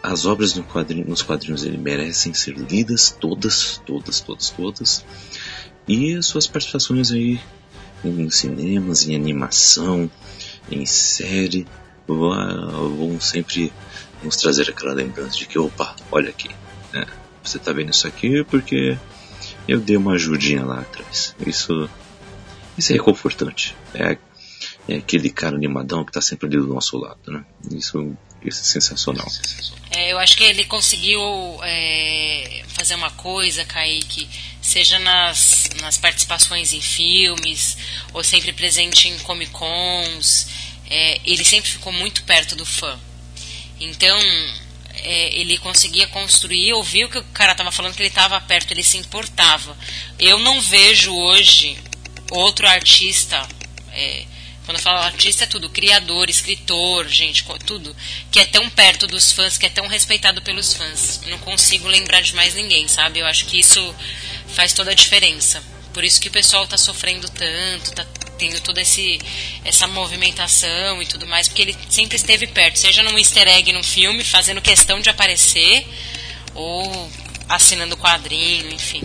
[0.00, 5.04] as obras no quadrinho, nos quadrinhos ele merecem ser lidas todas, todas, todas, todas.
[5.88, 7.40] E as suas participações aí
[8.04, 10.08] em cinemas, em animação,
[10.70, 11.66] em série,
[12.06, 13.72] vão sempre
[14.22, 16.50] nos trazer aquela lembrança de que, opa, olha aqui,
[16.92, 17.04] né?
[17.42, 18.96] você está vendo isso aqui porque
[19.66, 21.34] eu dei uma ajudinha lá atrás.
[21.46, 21.88] Isso,
[22.76, 23.74] isso é reconfortante.
[23.94, 24.16] É,
[24.88, 27.44] é aquele cara animadão que está sempre ali do nosso lado, né?
[27.70, 29.26] Isso, isso é sensacional.
[29.90, 31.20] É, eu acho que ele conseguiu
[31.62, 34.28] é, fazer uma coisa, Kaique,
[34.60, 37.76] seja nas, nas participações em filmes,
[38.12, 40.48] ou sempre presente em Comic Cons,
[40.90, 42.98] é, ele sempre ficou muito perto do fã.
[43.80, 44.18] Então,
[45.04, 48.72] é, ele conseguia construir, ouvir o que o cara estava falando, que ele estava perto,
[48.72, 49.76] ele se importava.
[50.18, 51.78] Eu não vejo hoje
[52.30, 53.46] outro artista,
[53.92, 54.24] é,
[54.64, 57.94] quando eu falo artista é tudo, criador, escritor, gente, tudo,
[58.30, 61.20] que é tão perto dos fãs, que é tão respeitado pelos fãs.
[61.26, 63.20] Não consigo lembrar de mais ninguém, sabe?
[63.20, 63.94] Eu acho que isso
[64.48, 65.62] faz toda a diferença.
[65.92, 68.06] Por isso que o pessoal está sofrendo tanto, está
[68.44, 73.48] tendo toda essa movimentação e tudo mais, porque ele sempre esteve perto, seja num easter
[73.48, 75.86] egg num filme, fazendo questão de aparecer,
[76.54, 77.10] ou
[77.48, 79.02] assinando quadrinho, enfim.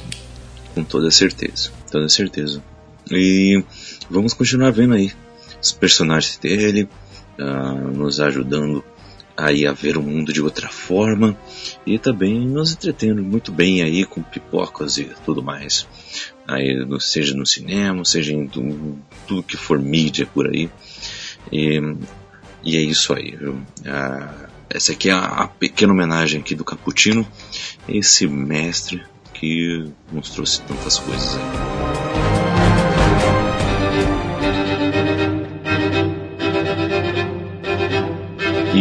[0.76, 2.62] Com toda certeza, toda certeza.
[3.10, 3.64] E
[4.10, 5.12] vamos continuar vendo aí
[5.62, 6.88] os personagens dele,
[7.40, 8.84] uh, nos ajudando
[9.40, 11.38] aí a ver o mundo de outra forma
[11.86, 15.88] e também nos entretendo muito bem aí com pipocas e tudo mais
[16.50, 20.70] aí, seja no cinema, seja em tudo, tudo que for mídia por aí.
[21.52, 21.80] E,
[22.64, 23.62] e é isso aí, viu?
[23.86, 27.26] Ah, essa aqui é a, pequena homenagem aqui do Caputino,
[27.88, 29.02] esse mestre
[29.34, 32.09] que nos trouxe tantas coisas aí.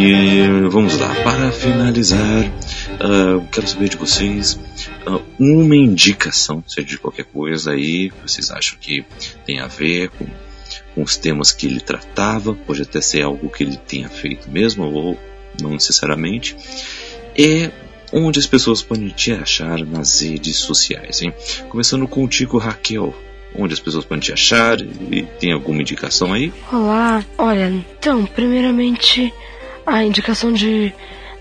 [0.01, 4.57] E vamos lá, para finalizar, uh, quero saber de vocês
[5.05, 9.03] uh, uma indicação, seja de qualquer coisa aí, que vocês acham que
[9.45, 10.25] tem a ver com,
[10.95, 14.85] com os temas que ele tratava, pode até ser algo que ele tenha feito mesmo,
[14.85, 15.19] ou
[15.61, 16.55] não necessariamente,
[17.37, 17.69] e
[18.13, 21.33] onde as pessoas podem te achar nas redes sociais, hein?
[21.67, 23.13] Começando contigo, Raquel,
[23.53, 26.53] onde as pessoas podem te achar e tem alguma indicação aí?
[26.71, 29.33] Olá, olha, então, primeiramente
[29.89, 30.93] a indicação de.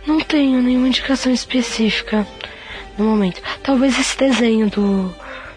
[0.07, 2.27] Não tenho nenhuma indicação específica
[2.97, 3.41] no momento.
[3.63, 5.15] Talvez esse desenho do,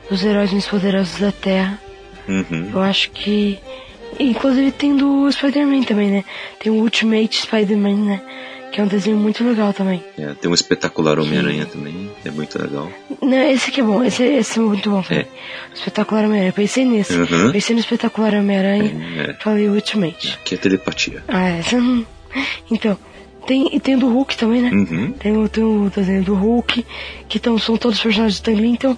[0.10, 1.80] dos heróis mais poderosos da Terra.
[2.28, 2.72] Uhum.
[2.74, 3.60] Eu acho que.
[4.20, 6.26] Inclusive tem do Spider-Man também, né?
[6.60, 8.22] Tem o Ultimate Spider-Man, né?
[8.72, 10.02] Que é um desenho muito legal também.
[10.18, 12.90] É, tem um espetacular Homem-Aranha também, é muito legal.
[13.22, 15.26] Não, esse aqui é bom, esse, esse é muito bom também.
[15.26, 15.74] É.
[15.74, 17.14] Espetacular Homem-Aranha, pensei nesse.
[17.14, 17.52] Uhum.
[17.52, 19.34] Pensei no Espetacular Homem-Aranha, é, é.
[19.42, 20.40] falei Ultimate.
[20.46, 21.22] Que é telepatia.
[21.28, 21.62] Ah, é.
[22.70, 22.98] Então,
[23.46, 24.70] tem, e tem do Hulk também, né?
[24.72, 25.12] Uhum.
[25.14, 26.86] Tem, o, tem o desenho do Hulk,
[27.28, 28.98] que tão, são todos personagens do Stan Lee, então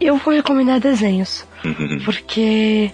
[0.00, 1.46] eu vou recomendar desenhos.
[1.64, 2.00] Uhum.
[2.04, 2.90] Porque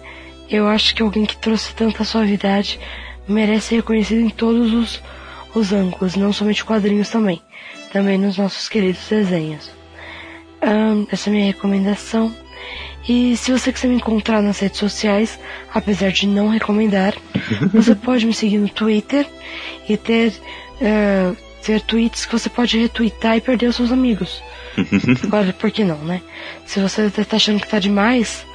[0.49, 2.79] eu acho que alguém que trouxe tanta suavidade
[3.27, 5.03] merece ser reconhecido em todos os,
[5.55, 7.41] os ângulos, não somente quadrinhos também.
[7.93, 9.71] Também nos nossos queridos desenhos.
[10.63, 12.35] Um, essa é a minha recomendação.
[13.09, 15.39] E se você quiser me encontrar nas redes sociais,
[15.73, 17.15] apesar de não recomendar,
[17.73, 19.27] você pode me seguir no Twitter
[19.89, 20.33] e ter,
[20.81, 24.43] uh, ter tweets que você pode retweetar e perder os seus amigos.
[25.29, 26.23] Claro, por que não, né?
[26.65, 28.47] Se você tá achando que tá demais,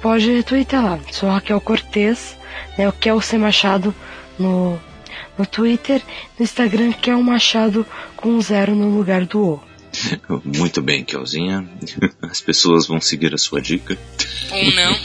[0.00, 0.98] pode retweetar lá.
[1.10, 2.36] Sou Raquel Cortez,
[2.78, 2.88] né?
[2.88, 3.94] O que é o C Machado
[4.38, 4.80] no,
[5.36, 6.02] no Twitter,
[6.38, 7.86] no Instagram, que é o Machado
[8.16, 9.69] com zero no lugar do O.
[10.44, 11.68] Muito bem, Kelzinha.
[12.22, 13.98] As pessoas vão seguir a sua dica.
[14.50, 14.98] Ou não.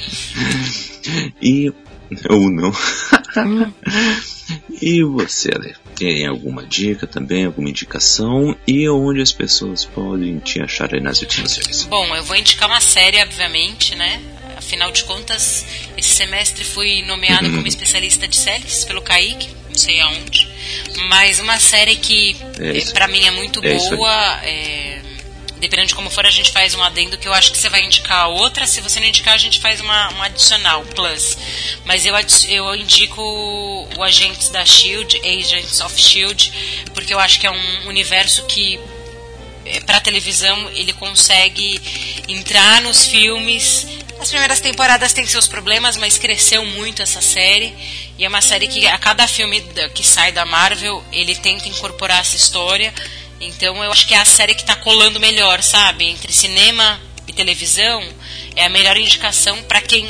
[1.41, 1.73] e.
[2.29, 2.71] Ou não.
[4.81, 5.75] e você, Ale?
[5.95, 8.55] Tem alguma dica também, alguma indicação?
[8.67, 11.83] E onde as pessoas podem te achar aí nas últimas séries?
[11.86, 14.21] Bom, eu vou indicar uma série, obviamente, né?
[14.57, 15.65] Afinal de contas,
[15.97, 20.47] esse semestre fui nomeado como especialista de séries pelo Kaique, não sei aonde.
[21.09, 24.39] Mas uma série que É é, para mim é muito É boa.
[24.43, 25.01] é,
[25.57, 27.84] dependendo de como for, a gente faz um adendo que eu acho que você vai
[27.84, 28.65] indicar a outra.
[28.65, 31.38] Se você não indicar, a gente faz uma, uma adicional, plus.
[31.84, 32.15] Mas eu,
[32.47, 33.21] eu indico
[33.97, 36.51] o Agentes da Shield, Agents of Shield,
[36.93, 38.80] porque eu acho que é um universo que
[39.86, 41.82] para televisão ele consegue
[42.28, 43.88] entrar nos filmes.
[44.20, 47.76] As primeiras temporadas têm seus problemas, mas cresceu muito essa série.
[48.18, 49.61] E é uma série que a cada filme
[49.93, 52.93] que sai da Marvel, ele tenta incorporar essa história.
[53.39, 56.05] Então eu acho que é a série que está colando melhor, sabe?
[56.05, 58.01] Entre cinema e televisão,
[58.55, 60.07] é a melhor indicação para quem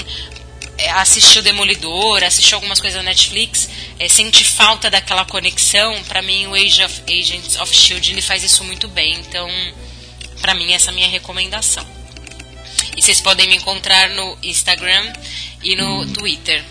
[0.77, 6.47] é, assistiu Demolidor, assistiu algumas coisas na Netflix, é, sente falta daquela conexão, pra mim
[6.47, 9.13] o Age of, Agents of Shield ele faz isso muito bem.
[9.19, 9.49] Então,
[10.41, 12.04] pra mim essa é a minha recomendação.
[13.05, 15.13] Vocês podem me encontrar no Instagram
[15.61, 16.63] e no Twitter.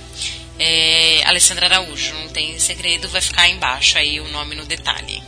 [0.59, 5.22] É, Alessandra Araújo, não tem segredo, vai ficar aí embaixo aí o nome no detalhe.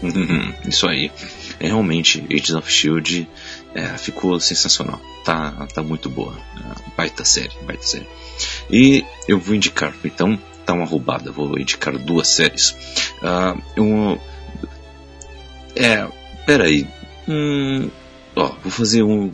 [0.00, 1.10] Uhum, Isso aí.
[1.58, 3.28] É, realmente, Agents of Shield
[3.74, 5.00] é, ficou sensacional.
[5.24, 6.38] Tá, tá muito boa.
[6.56, 8.06] É, baita série, baita série.
[8.70, 11.32] E eu vou indicar, então, tá uma roubada.
[11.32, 12.76] Vou indicar duas séries.
[13.20, 14.16] Ah, um,
[15.74, 16.06] é,
[16.46, 16.86] peraí.
[17.26, 17.90] Hum,
[18.36, 19.32] ó, vou fazer um.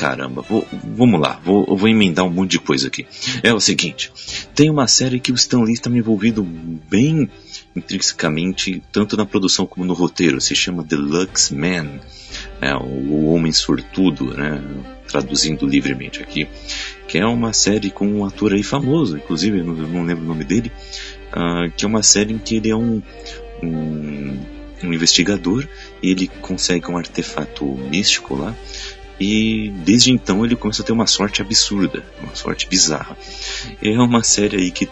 [0.00, 3.06] Caramba, vou, vamos lá, vou, eu vou emendar um monte de coisa aqui.
[3.42, 4.10] É o seguinte:
[4.54, 7.28] tem uma série que o Stan Lee está me envolvido bem
[7.76, 10.40] intrinsecamente, tanto na produção como no roteiro.
[10.40, 12.00] Se chama Deluxe Man,
[12.62, 14.64] é, o Homem Sortudo, né?
[15.06, 16.48] Traduzindo livremente aqui.
[17.06, 20.28] Que é uma série com um ator aí famoso, inclusive, eu não, não lembro o
[20.28, 20.72] nome dele.
[21.30, 23.02] ah, que é uma série em que ele é um,
[23.62, 24.38] um,
[24.82, 25.68] um investigador
[26.02, 28.56] e ele consegue um artefato místico lá.
[29.20, 33.16] E desde então ele começa a ter uma sorte absurda, uma sorte bizarra.
[33.82, 34.88] É uma série aí que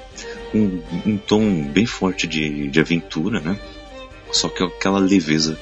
[0.52, 3.58] com um tom bem forte de, de aventura, né?
[4.30, 5.58] Só que aquela leveza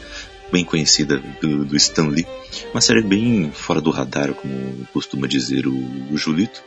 [0.51, 2.27] bem conhecida do, do Stan Lee.
[2.73, 5.75] Uma série bem fora do radar, como costuma dizer o,
[6.11, 6.62] o Julito.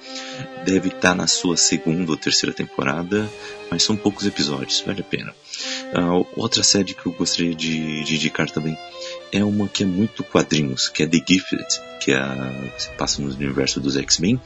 [0.66, 3.30] Deve estar na sua segunda ou terceira temporada,
[3.70, 5.34] mas são poucos episódios, vale a pena.
[5.94, 8.78] Ah, outra série que eu gostaria de, de indicar também
[9.32, 11.66] é uma que é muito quadrinhos, que é The Gifted,
[12.00, 14.40] que é se passa no universo dos X-Men,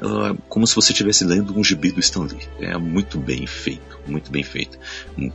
[0.00, 2.48] ah, como se você estivesse lendo um gibi do Stan Lee.
[2.60, 4.78] É muito bem feito, muito bem feito.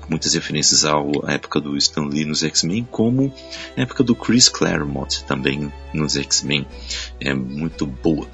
[0.10, 0.96] Muitas referências à
[1.28, 3.34] época do Stan Lee nos X-Men, como
[3.78, 6.66] a época do Chris Claremont também nos X-Men.
[7.20, 8.28] É muito boa.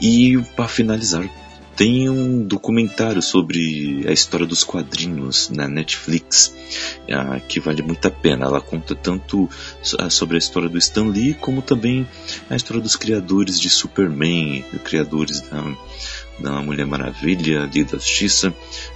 [0.00, 1.28] E para finalizar,
[1.76, 6.56] tem um documentário sobre a história dos quadrinhos na Netflix,
[7.12, 8.46] ah, que vale muito a pena.
[8.46, 9.48] Ela conta tanto
[9.98, 12.08] ah, sobre a história do Stan Lee, como também
[12.48, 15.76] a história dos criadores de Superman, criadores da,
[16.38, 18.54] da Mulher Maravilha, Liga da Justiça,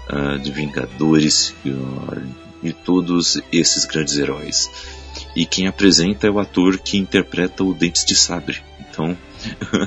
[0.09, 2.22] ah, de Vingadores e, ah,
[2.62, 4.70] e todos esses grandes heróis.
[5.37, 8.62] E quem apresenta é o ator que interpreta o Dentes de Sabre.
[8.81, 9.16] Então,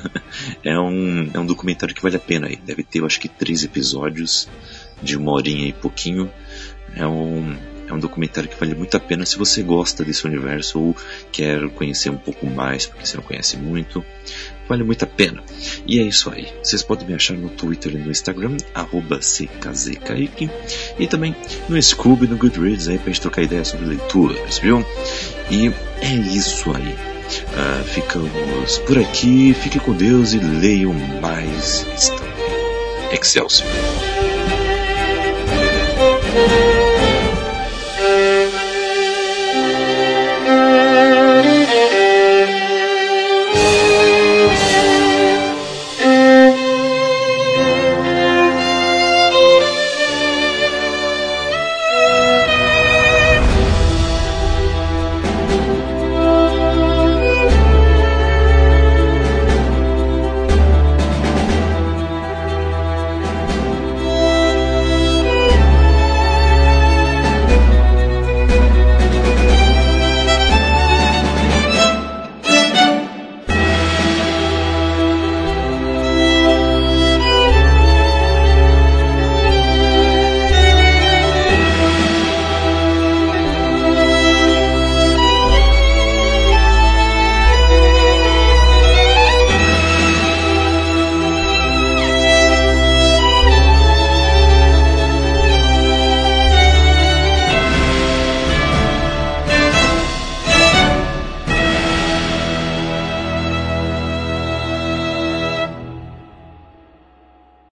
[0.64, 2.56] é, um, é um documentário que vale a pena aí.
[2.56, 4.48] Deve ter, eu acho que, três episódios
[5.02, 6.32] de uma horinha e pouquinho.
[6.96, 7.56] É um,
[7.88, 10.98] é um documentário que vale muito a pena se você gosta desse universo ou
[11.32, 14.04] quer conhecer um pouco mais, porque você não conhece muito.
[14.68, 15.44] Vale muito a pena.
[15.86, 16.48] E é isso aí.
[16.64, 18.58] Vocês podem me achar no Twitter e no Instagram,
[19.20, 20.50] CKZKaique,
[20.98, 21.36] e também
[21.68, 24.86] no Scooby e no Goodreads aí pra gente trocar ideia sobre leituras, viu?
[25.52, 25.68] E
[26.02, 27.13] é isso aí.
[27.56, 29.54] Ah, ficamos por aqui.
[29.54, 31.86] Fiquem com Deus e leiam mais.
[33.12, 33.68] Excelsior!